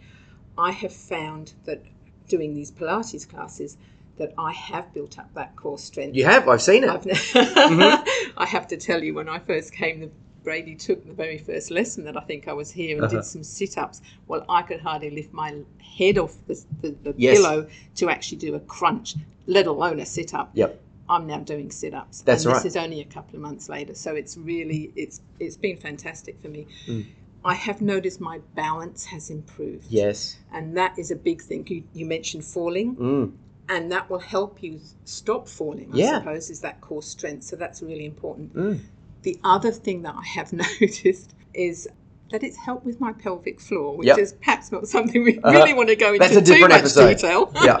I 0.57 0.71
have 0.71 0.93
found 0.93 1.53
that 1.63 1.81
doing 2.27 2.53
these 2.53 2.71
Pilates 2.71 3.27
classes 3.27 3.77
that 4.21 4.33
I 4.37 4.51
have 4.53 4.93
built 4.93 5.17
up 5.17 5.33
that 5.33 5.55
core 5.55 5.79
strength. 5.79 6.15
You 6.15 6.25
have, 6.25 6.47
I've 6.47 6.61
seen 6.61 6.83
it. 6.83 6.89
I've 6.89 7.03
Mm-hmm. 7.03 8.31
I 8.37 8.45
have 8.45 8.67
to 8.67 8.77
tell 8.77 9.03
you, 9.03 9.13
when 9.15 9.27
I 9.27 9.39
first 9.39 9.73
came, 9.73 9.99
the 9.99 10.09
Brady 10.43 10.75
took 10.75 11.05
the 11.05 11.13
very 11.13 11.37
first 11.37 11.71
lesson 11.71 12.03
that 12.05 12.15
I 12.17 12.21
think 12.21 12.47
I 12.47 12.53
was 12.53 12.71
here 12.71 12.95
and 12.97 13.05
Uh-huh. 13.05 13.15
did 13.17 13.25
some 13.25 13.43
sit 13.43 13.77
ups. 13.77 14.01
Well, 14.27 14.45
I 14.47 14.61
could 14.61 14.79
hardly 14.79 15.09
lift 15.09 15.33
my 15.33 15.55
head 15.97 16.17
off 16.17 16.33
the, 16.47 16.55
the, 16.81 16.89
the 17.03 17.13
Yes. 17.17 17.37
pillow 17.37 17.67
to 17.95 18.09
actually 18.09 18.37
do 18.37 18.55
a 18.55 18.59
crunch, 18.61 19.15
let 19.47 19.65
alone 19.67 19.99
a 19.99 20.05
sit 20.05 20.33
up. 20.33 20.51
Yep. 20.53 20.79
I'm 21.09 21.25
now 21.27 21.39
doing 21.39 21.71
sit 21.71 21.93
ups. 21.93 22.21
That's 22.21 22.45
and 22.45 22.53
right. 22.53 22.63
This 22.63 22.71
is 22.73 22.77
only 22.77 23.01
a 23.01 23.05
couple 23.05 23.35
of 23.35 23.41
months 23.41 23.67
later, 23.69 23.93
so 23.95 24.15
it's 24.15 24.37
really 24.37 24.93
it's 24.95 25.19
it's 25.39 25.57
been 25.57 25.77
fantastic 25.77 26.41
for 26.41 26.47
me. 26.47 26.67
Mm. 26.87 27.05
I 27.43 27.55
have 27.55 27.81
noticed 27.81 28.21
my 28.21 28.39
balance 28.55 29.03
has 29.05 29.29
improved, 29.29 29.87
Yes. 29.89 30.37
and 30.53 30.77
that 30.77 30.97
is 30.97 31.09
a 31.11 31.15
big 31.15 31.41
thing. 31.41 31.65
You, 31.67 31.83
you 31.93 32.05
mentioned 32.05 32.45
falling, 32.45 32.95
Mm. 32.95 33.31
And 33.71 33.89
that 33.91 34.09
will 34.09 34.19
help 34.19 34.61
you 34.61 34.79
stop 35.05 35.47
falling. 35.47 35.89
I 35.93 35.97
Yeah. 35.97 36.19
suppose 36.19 36.49
is 36.49 36.59
that 36.59 36.81
core 36.81 37.01
strength. 37.01 37.43
So 37.45 37.55
that's 37.55 37.81
really 37.81 38.05
important. 38.05 38.53
Mm. 38.53 38.79
The 39.23 39.39
other 39.45 39.71
thing 39.71 40.01
that 40.01 40.13
I 40.15 40.25
have 40.35 40.51
noticed 40.65 41.33
is 41.53 41.87
that 42.31 42.43
it's 42.43 42.57
helped 42.57 42.85
with 42.85 42.99
my 42.99 43.13
pelvic 43.13 43.61
floor, 43.61 43.95
which 43.97 44.07
Yep. 44.07 44.17
is 44.19 44.33
perhaps 44.33 44.71
not 44.73 44.87
something 44.89 45.23
we 45.23 45.37
Uh-huh. 45.37 45.51
really 45.53 45.73
want 45.73 45.87
to 45.87 45.95
go 45.95 46.07
into 46.13 46.19
That's 46.19 46.35
a 46.35 46.53
too 46.53 46.59
much 46.59 46.71
episode. 46.71 47.07
detail. 47.15 47.51
Yeah. 47.63 47.79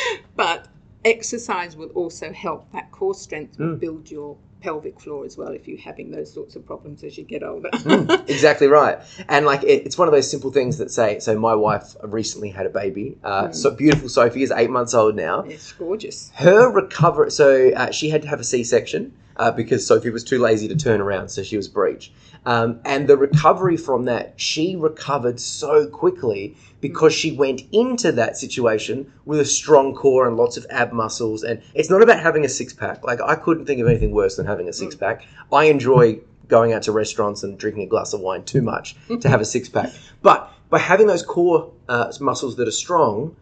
but 0.36 0.68
exercise 1.06 1.74
will 1.74 1.88
also 2.00 2.32
help 2.32 2.70
that 2.72 2.90
core 2.92 3.14
strength 3.14 3.58
will 3.58 3.76
Mm. 3.76 3.80
build 3.80 4.10
your 4.10 4.36
pelvic 4.60 5.00
floor 5.00 5.24
as 5.24 5.36
well 5.36 5.48
if 5.48 5.66
you're 5.66 5.78
having 5.78 6.10
those 6.10 6.32
sorts 6.32 6.56
of 6.56 6.64
problems 6.66 7.02
as 7.04 7.16
you 7.18 7.24
get 7.24 7.42
older. 7.42 7.70
Mm, 7.70 8.28
exactly 8.28 8.66
right. 8.66 8.98
And 9.28 9.46
like 9.46 9.62
it, 9.62 9.86
it's 9.86 9.96
one 9.98 10.08
of 10.08 10.12
those 10.12 10.30
simple 10.30 10.50
things 10.52 10.78
that 10.78 10.90
say. 10.90 11.18
So 11.20 11.38
my 11.38 11.54
wife 11.54 11.96
recently 12.02 12.50
had 12.50 12.66
a 12.66 12.70
baby. 12.70 13.16
Uh, 13.24 13.50
So 13.52 13.70
beautiful 13.70 14.08
Sophie 14.08 14.42
is 14.42 14.50
eight 14.50 14.70
months 14.70 14.94
old 14.94 15.16
now. 15.16 15.40
it's 15.40 15.72
gorgeous. 15.72 16.30
Her 16.34 16.70
recovery. 16.70 17.30
So 17.30 17.70
uh, 17.70 17.90
she 17.90 18.10
had 18.10 18.22
to 18.22 18.28
have 18.28 18.40
a 18.40 18.44
C-section 18.44 19.12
uh, 19.36 19.50
because 19.50 19.86
Sophie 19.86 20.10
was 20.10 20.22
too 20.24 20.38
lazy 20.38 20.68
to 20.68 20.76
turn 20.76 21.00
around, 21.00 21.30
so 21.30 21.42
she 21.42 21.56
was 21.56 21.66
breech. 21.68 22.12
Um, 22.46 22.80
and 22.84 23.08
the 23.08 23.16
recovery 23.16 23.76
from 23.76 24.04
that, 24.06 24.34
she 24.36 24.76
recovered 24.76 25.40
so 25.40 25.86
quickly 25.86 26.56
because 26.80 27.12
she 27.12 27.32
went 27.32 27.62
into 27.72 28.12
that 28.12 28.36
situation 28.36 29.12
with 29.24 29.40
a 29.40 29.44
strong 29.44 29.94
core 29.94 30.26
and 30.26 30.36
lots 30.36 30.56
of 30.56 30.66
ab 30.70 30.92
muscles. 30.92 31.42
And 31.42 31.62
it's 31.74 31.90
not 31.90 32.02
about 32.02 32.20
having 32.20 32.44
a 32.44 32.48
six 32.48 32.72
pack. 32.72 33.04
Like 33.04 33.20
I 33.20 33.34
couldn't 33.34 33.66
think 33.66 33.80
of 33.80 33.88
anything 33.88 34.12
worse 34.12 34.36
than 34.36 34.46
having 34.46 34.68
a 34.68 34.72
six 34.72 34.94
pack. 34.94 35.26
I 35.52 35.64
enjoy 35.64 36.20
going 36.48 36.72
out 36.72 36.82
to 36.82 36.92
restaurants 36.92 37.42
and 37.42 37.58
drinking 37.58 37.84
a 37.84 37.86
glass 37.86 38.12
of 38.12 38.20
wine 38.20 38.44
too 38.44 38.62
much 38.62 38.96
to 39.20 39.28
have 39.28 39.40
a 39.40 39.44
six 39.56 39.68
pack. 39.68 39.92
But 40.22 40.52
by 40.68 40.78
having 40.78 41.06
those 41.06 41.22
core 41.22 41.72
uh, 41.88 42.12
muscles 42.20 42.56
that 42.56 42.68
are 42.68 42.72
strong, 42.72 43.36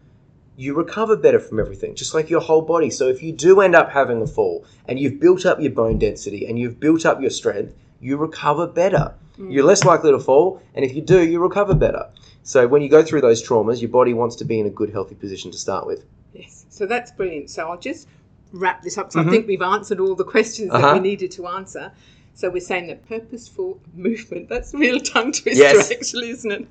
you 0.56 0.74
recover 0.74 1.16
better 1.16 1.38
from 1.38 1.60
everything, 1.60 1.94
just 1.94 2.14
like 2.14 2.28
your 2.28 2.40
whole 2.40 2.62
body. 2.62 2.90
So 2.90 3.08
if 3.08 3.22
you 3.22 3.32
do 3.32 3.60
end 3.60 3.76
up 3.76 3.90
having 3.92 4.20
a 4.20 4.26
fall 4.26 4.64
and 4.86 4.98
you've 4.98 5.20
built 5.20 5.46
up 5.46 5.60
your 5.60 5.70
bone 5.70 5.98
density 5.98 6.46
and 6.46 6.58
you've 6.58 6.80
built 6.80 7.06
up 7.06 7.20
your 7.20 7.30
strength, 7.30 7.74
you 8.00 8.16
recover 8.16 8.66
better. 8.66 9.14
You're 9.38 9.64
less 9.64 9.84
likely 9.84 10.10
to 10.10 10.18
fall, 10.18 10.60
and 10.74 10.84
if 10.84 10.94
you 10.94 11.02
do, 11.02 11.22
you 11.26 11.40
recover 11.40 11.74
better. 11.74 12.08
So 12.42 12.66
when 12.66 12.82
you 12.82 12.88
go 12.88 13.02
through 13.02 13.20
those 13.20 13.46
traumas, 13.46 13.80
your 13.80 13.90
body 13.90 14.14
wants 14.14 14.36
to 14.36 14.44
be 14.44 14.58
in 14.58 14.66
a 14.66 14.70
good, 14.70 14.90
healthy 14.90 15.14
position 15.14 15.50
to 15.52 15.58
start 15.58 15.86
with. 15.86 16.04
Yes. 16.32 16.66
So 16.70 16.86
that's 16.86 17.10
brilliant. 17.12 17.50
So 17.50 17.68
I'll 17.70 17.78
just 17.78 18.08
wrap 18.52 18.82
this 18.82 18.96
up. 18.98 19.12
So 19.12 19.20
I 19.20 19.24
think 19.24 19.46
we've 19.46 19.62
answered 19.62 20.00
all 20.00 20.14
the 20.14 20.24
questions 20.24 20.70
that 20.70 20.76
Mm-hmm. 20.76 20.84
Uh-huh. 20.84 20.94
we 20.94 21.00
needed 21.00 21.30
to 21.32 21.46
answer. 21.46 21.92
So 22.34 22.48
we're 22.50 22.60
saying 22.60 22.86
that 22.86 23.06
purposeful 23.08 23.80
movement, 23.94 24.48
that's 24.48 24.72
real 24.74 24.98
tongue 25.00 25.32
twister 25.32 25.62
Yes. 25.62 25.90
actually, 25.90 26.30
isn't 26.30 26.50
it? 26.50 26.68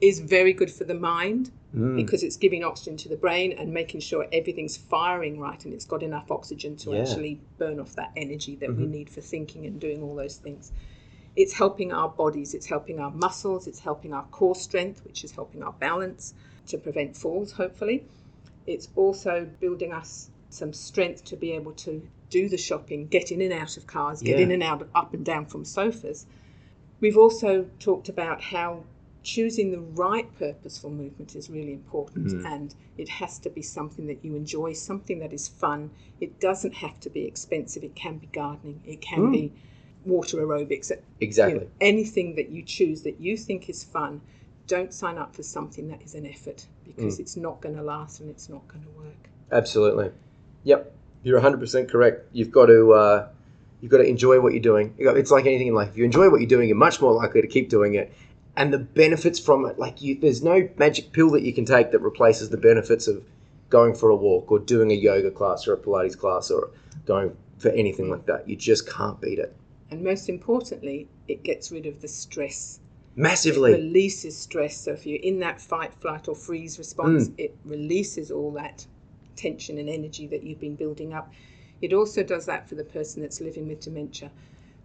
Is 0.00 0.20
very 0.20 0.52
good 0.52 0.70
for 0.70 0.84
the 0.84 0.94
mind 0.94 1.50
Mm. 1.76 1.96
because 1.96 2.22
it's 2.22 2.36
giving 2.36 2.64
oxygen 2.64 2.96
to 2.98 3.08
the 3.08 3.16
brain 3.16 3.52
and 3.52 3.74
making 3.74 4.00
sure 4.00 4.26
everything's 4.32 4.78
firing 4.78 5.38
right 5.38 5.62
and 5.66 5.74
it's 5.74 5.84
got 5.84 6.02
enough 6.02 6.30
oxygen 6.30 6.74
to 6.76 6.92
Yeah. 6.92 7.00
actually 7.02 7.38
burn 7.58 7.80
off 7.80 7.94
that 7.96 8.12
energy 8.16 8.54
that 8.56 8.74
we 8.74 8.84
Mhm. 8.84 8.90
need 8.90 9.10
for 9.10 9.20
thinking 9.20 9.66
and 9.66 9.78
doing 9.78 10.02
all 10.02 10.14
those 10.14 10.36
things. 10.36 10.72
It's 11.36 11.52
helping 11.54 11.92
our 11.92 12.08
bodies, 12.08 12.54
it's 12.54 12.66
helping 12.66 12.98
our 12.98 13.10
muscles, 13.10 13.66
it's 13.66 13.80
helping 13.80 14.12
our 14.14 14.24
core 14.24 14.54
strength, 14.54 15.04
which 15.04 15.22
is 15.22 15.32
helping 15.32 15.62
our 15.62 15.72
balance 15.72 16.34
to 16.68 16.78
prevent 16.78 17.16
falls, 17.16 17.52
hopefully. 17.52 18.04
It's 18.66 18.88
also 18.96 19.48
building 19.60 19.92
us 19.92 20.30
some 20.48 20.72
strength 20.72 21.24
to 21.26 21.36
be 21.36 21.52
able 21.52 21.72
to 21.72 22.08
do 22.30 22.48
the 22.48 22.56
shopping, 22.56 23.06
get 23.06 23.30
in 23.30 23.40
and 23.42 23.52
out 23.52 23.76
of 23.76 23.86
cars, 23.86 24.22
get 24.22 24.38
Yeah. 24.38 24.44
in 24.44 24.50
and 24.50 24.62
out, 24.62 24.88
up 24.94 25.12
and 25.14 25.24
down 25.24 25.46
from 25.46 25.64
sofas. 25.64 26.26
We've 27.00 27.18
also 27.18 27.68
talked 27.78 28.08
about 28.08 28.40
how 28.42 28.84
choosing 29.22 29.72
the 29.72 29.80
right 29.80 30.32
purposeful 30.38 30.88
movement 30.90 31.34
is 31.36 31.50
really 31.50 31.72
important 31.72 32.28
Mm. 32.28 32.44
and 32.46 32.74
it 32.96 33.08
has 33.08 33.38
to 33.40 33.50
be 33.50 33.60
something 33.60 34.06
that 34.06 34.24
you 34.24 34.34
enjoy, 34.36 34.72
something 34.72 35.18
that 35.18 35.32
is 35.32 35.48
fun. 35.48 35.90
It 36.20 36.40
doesn't 36.40 36.74
have 36.74 36.98
to 37.00 37.10
be 37.10 37.24
expensive, 37.24 37.84
it 37.84 37.94
can 37.94 38.18
be 38.18 38.28
gardening, 38.28 38.80
it 38.86 39.00
can 39.00 39.28
Mm. 39.28 39.32
be 39.32 39.52
water 40.06 40.38
aerobics, 40.38 40.90
you 40.90 40.96
Exactly. 41.20 41.60
know, 41.60 41.66
anything 41.80 42.34
that 42.36 42.48
you 42.50 42.62
choose 42.62 43.02
that 43.02 43.20
you 43.20 43.36
think 43.36 43.68
is 43.68 43.84
fun. 43.84 44.20
Don't 44.66 44.92
sign 44.92 45.16
up 45.16 45.34
for 45.34 45.44
something 45.44 45.86
that 45.88 46.02
is 46.02 46.14
an 46.16 46.26
effort 46.26 46.66
because 46.84 47.20
it's 47.20 47.36
not 47.36 47.60
going 47.60 47.76
to 47.76 47.82
last 47.82 48.20
and 48.20 48.28
it's 48.28 48.48
not 48.48 48.66
going 48.66 48.82
to 48.82 48.90
work. 48.98 49.28
Absolutely. 49.52 50.10
Yep. 50.64 50.92
You're 51.22 51.40
100% 51.40 51.88
correct. 51.88 52.26
You've 52.32 52.50
got 52.50 52.66
to 52.66 52.92
uh, 52.92 53.28
You've 53.80 53.90
got 53.90 53.98
to 53.98 54.08
enjoy 54.08 54.40
what 54.40 54.52
you're 54.52 54.62
doing. 54.62 54.94
It's 54.98 55.30
like 55.30 55.46
anything 55.46 55.68
in 55.68 55.74
life. 55.74 55.90
If 55.90 55.96
you 55.98 56.04
enjoy 56.04 56.30
what 56.30 56.40
you're 56.40 56.48
doing, 56.48 56.68
you're 56.68 56.76
much 56.76 57.00
more 57.00 57.12
likely 57.12 57.42
to 57.42 57.46
keep 57.46 57.68
doing 57.68 57.94
it. 57.94 58.12
And 58.56 58.72
the 58.72 58.78
benefits 58.78 59.38
from 59.38 59.66
it, 59.66 59.78
like 59.78 60.00
you, 60.00 60.18
there's 60.18 60.42
no 60.42 60.68
magic 60.78 61.12
pill 61.12 61.30
that 61.32 61.42
you 61.42 61.52
can 61.52 61.66
take 61.66 61.92
that 61.92 62.00
replaces 62.00 62.48
the 62.48 62.56
benefits 62.56 63.06
of 63.06 63.22
going 63.68 63.94
for 63.94 64.08
a 64.08 64.16
walk 64.16 64.50
or 64.50 64.58
doing 64.58 64.90
a 64.90 64.94
yoga 64.94 65.30
class 65.30 65.68
or 65.68 65.74
a 65.74 65.76
Pilates 65.76 66.18
class 66.18 66.50
or 66.50 66.70
going 67.04 67.36
for 67.58 67.68
anything 67.70 68.10
like 68.10 68.24
that. 68.26 68.48
You 68.48 68.56
just 68.56 68.88
can't 68.90 69.20
beat 69.20 69.38
it. 69.38 69.54
And 69.90 70.02
most 70.02 70.28
importantly, 70.28 71.08
it 71.28 71.42
gets 71.42 71.70
rid 71.70 71.86
of 71.86 72.00
the 72.00 72.08
stress. 72.08 72.80
Massively. 73.18 73.72
releases 73.72 74.36
stress. 74.36 74.76
So 74.76 74.92
if 74.92 75.06
you're 75.06 75.20
in 75.22 75.38
that 75.38 75.58
fight, 75.58 75.94
flight, 75.94 76.28
or 76.28 76.34
freeze 76.34 76.78
response, 76.78 77.28
Mm. 77.28 77.34
it 77.38 77.56
releases 77.64 78.30
all 78.30 78.50
that 78.52 78.86
tension 79.36 79.78
and 79.78 79.88
energy 79.88 80.26
that 80.26 80.42
you've 80.42 80.60
been 80.60 80.76
building 80.76 81.14
up. 81.14 81.32
It 81.80 81.94
also 81.94 82.22
does 82.22 82.44
that 82.46 82.68
for 82.68 82.74
the 82.74 82.84
person 82.84 83.22
that's 83.22 83.40
living 83.40 83.68
with 83.68 83.80
dementia. 83.80 84.30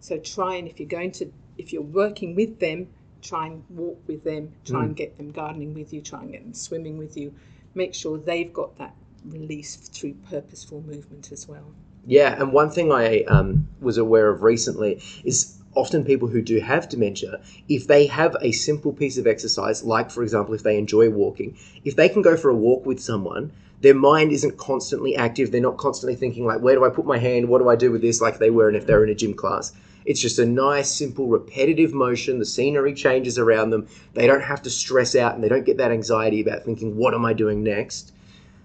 So 0.00 0.18
try 0.18 0.56
and 0.56 0.66
if 0.66 0.80
you're 0.80 0.88
going 0.88 1.12
to, 1.12 1.30
if 1.58 1.72
you're 1.74 1.82
working 1.82 2.34
with 2.34 2.58
them, 2.58 2.88
try 3.20 3.46
and 3.48 3.64
walk 3.68 4.00
with 4.06 4.24
them, 4.24 4.52
try 4.64 4.80
Mm. 4.80 4.86
and 4.86 4.96
get 4.96 5.16
them 5.18 5.30
gardening 5.30 5.74
with 5.74 5.92
you, 5.92 6.00
try 6.00 6.22
and 6.22 6.32
get 6.32 6.42
them 6.42 6.54
swimming 6.54 6.96
with 6.96 7.16
you. 7.18 7.34
Make 7.74 7.92
sure 7.94 8.16
they've 8.18 8.52
got 8.52 8.76
that 8.78 8.94
release 9.26 9.76
through 9.76 10.14
purposeful 10.28 10.80
movement 10.82 11.32
as 11.32 11.46
well. 11.46 11.74
Yeah, 12.06 12.34
and 12.40 12.52
one 12.52 12.70
thing 12.70 12.90
I 12.90 13.22
um, 13.24 13.68
was 13.80 13.96
aware 13.96 14.28
of 14.28 14.42
recently 14.42 15.00
is 15.24 15.58
often 15.74 16.04
people 16.04 16.28
who 16.28 16.42
do 16.42 16.58
have 16.60 16.88
dementia, 16.88 17.40
if 17.68 17.86
they 17.86 18.06
have 18.06 18.36
a 18.40 18.52
simple 18.52 18.92
piece 18.92 19.18
of 19.18 19.26
exercise, 19.26 19.82
like 19.84 20.10
for 20.10 20.22
example, 20.22 20.54
if 20.54 20.62
they 20.62 20.76
enjoy 20.78 21.10
walking, 21.10 21.56
if 21.84 21.96
they 21.96 22.08
can 22.08 22.22
go 22.22 22.36
for 22.36 22.50
a 22.50 22.54
walk 22.54 22.84
with 22.84 23.00
someone, 23.00 23.52
their 23.80 23.94
mind 23.94 24.30
isn't 24.30 24.58
constantly 24.58 25.16
active. 25.16 25.50
They're 25.50 25.60
not 25.60 25.76
constantly 25.76 26.14
thinking 26.14 26.46
like, 26.46 26.60
where 26.60 26.76
do 26.76 26.84
I 26.84 26.90
put 26.90 27.04
my 27.06 27.18
hand? 27.18 27.48
What 27.48 27.60
do 27.60 27.68
I 27.68 27.76
do 27.76 27.90
with 27.90 28.00
this? 28.00 28.20
Like 28.20 28.38
they 28.38 28.50
were 28.50 28.68
and 28.68 28.76
if 28.76 28.86
they're 28.86 29.02
in 29.02 29.10
a 29.10 29.14
gym 29.14 29.34
class. 29.34 29.72
It's 30.04 30.20
just 30.20 30.38
a 30.38 30.46
nice, 30.46 30.90
simple, 30.90 31.26
repetitive 31.26 31.92
motion. 31.92 32.38
The 32.38 32.44
scenery 32.44 32.94
changes 32.94 33.38
around 33.38 33.70
them. 33.70 33.88
They 34.14 34.26
don't 34.26 34.42
have 34.42 34.62
to 34.62 34.70
stress 34.70 35.16
out 35.16 35.34
and 35.34 35.42
they 35.42 35.48
don't 35.48 35.66
get 35.66 35.78
that 35.78 35.90
anxiety 35.90 36.40
about 36.40 36.64
thinking, 36.64 36.96
what 36.96 37.14
am 37.14 37.24
I 37.24 37.32
doing 37.32 37.62
next? 37.62 38.12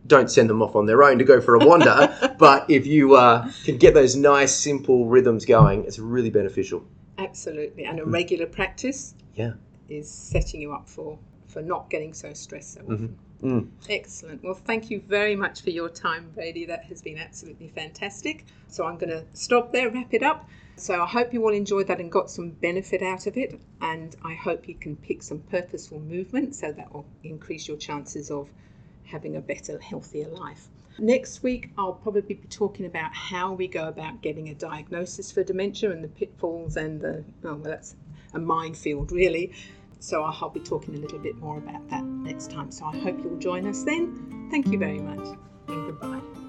Don't 0.07 0.31
send 0.31 0.49
them 0.49 0.61
off 0.61 0.75
on 0.75 0.85
their 0.85 1.03
own 1.03 1.17
to 1.19 1.23
go 1.23 1.41
for 1.41 1.55
a 1.55 1.59
wander. 1.59 2.35
but 2.39 2.69
if 2.69 2.87
you 2.87 3.15
uh, 3.15 3.51
can 3.65 3.77
get 3.77 3.93
those 3.93 4.15
nice, 4.15 4.55
simple 4.55 5.05
rhythms 5.05 5.45
going, 5.45 5.85
it's 5.85 5.99
really 5.99 6.29
beneficial. 6.29 6.83
Absolutely. 7.17 7.85
And 7.85 7.99
a 7.99 8.05
regular 8.05 8.45
practice 8.45 9.15
Yeah. 9.35 9.53
is 9.89 10.09
setting 10.09 10.61
you 10.61 10.73
up 10.73 10.87
for, 10.87 11.17
for 11.47 11.61
not 11.61 11.89
getting 11.89 12.13
so 12.13 12.33
stressed 12.33 12.73
so 12.75 12.81
often. 12.81 13.17
Mm. 13.41 13.69
Excellent. 13.89 14.43
Well, 14.43 14.55
thank 14.55 14.89
you 14.89 14.99
very 15.07 15.35
much 15.35 15.61
for 15.61 15.69
your 15.69 15.89
time, 15.89 16.31
Brady. 16.33 16.65
That 16.65 16.85
has 16.85 17.01
been 17.01 17.17
absolutely 17.17 17.69
fantastic. 17.69 18.45
So 18.67 18.85
I'm 18.85 18.97
going 18.97 19.09
to 19.11 19.25
stop 19.33 19.71
there, 19.71 19.89
wrap 19.89 20.13
it 20.13 20.23
up. 20.23 20.49
So 20.75 21.01
I 21.01 21.07
hope 21.07 21.33
you 21.33 21.43
all 21.43 21.53
enjoyed 21.53 21.87
that 21.87 21.99
and 21.99 22.11
got 22.11 22.29
some 22.29 22.49
benefit 22.49 23.01
out 23.01 23.27
of 23.27 23.37
it. 23.37 23.59
And 23.81 24.15
I 24.23 24.33
hope 24.35 24.67
you 24.67 24.75
can 24.75 24.95
pick 24.95 25.23
some 25.23 25.39
purposeful 25.39 25.99
movement 25.99 26.55
so 26.55 26.71
that 26.71 26.93
will 26.93 27.05
increase 27.23 27.67
your 27.67 27.77
chances 27.77 28.31
of 28.31 28.47
having 29.07 29.35
a 29.35 29.41
better, 29.41 29.79
healthier 29.79 30.27
life. 30.27 30.67
Next 30.99 31.43
week, 31.43 31.69
I'll 31.77 31.93
probably 31.93 32.35
be 32.35 32.47
talking 32.49 32.85
about 32.85 33.13
how 33.13 33.53
we 33.53 33.67
go 33.67 33.87
about 33.87 34.21
getting 34.21 34.49
a 34.49 34.55
diagnosis 34.55 35.31
for 35.31 35.43
dementia 35.43 35.91
and 35.91 36.03
the 36.03 36.07
pitfalls 36.07 36.75
and 36.75 36.99
the, 36.99 37.23
oh, 37.43 37.53
well, 37.53 37.57
that's 37.57 37.95
a 38.33 38.39
minefield, 38.39 39.11
really. 39.11 39.53
So 39.99 40.23
I'll 40.23 40.49
be 40.49 40.59
talking 40.59 40.95
a 40.95 40.99
little 40.99 41.19
bit 41.19 41.37
more 41.37 41.57
about 41.57 41.87
that 41.89 42.03
next 42.03 42.51
time. 42.51 42.71
So 42.71 42.85
I 42.85 42.97
hope 42.97 43.19
you'll 43.23 43.37
join 43.37 43.67
us 43.67 43.83
then. 43.83 44.47
Thank 44.49 44.67
you 44.67 44.79
very 44.79 44.99
much 44.99 45.37
and 45.67 45.85
goodbye. 45.85 46.46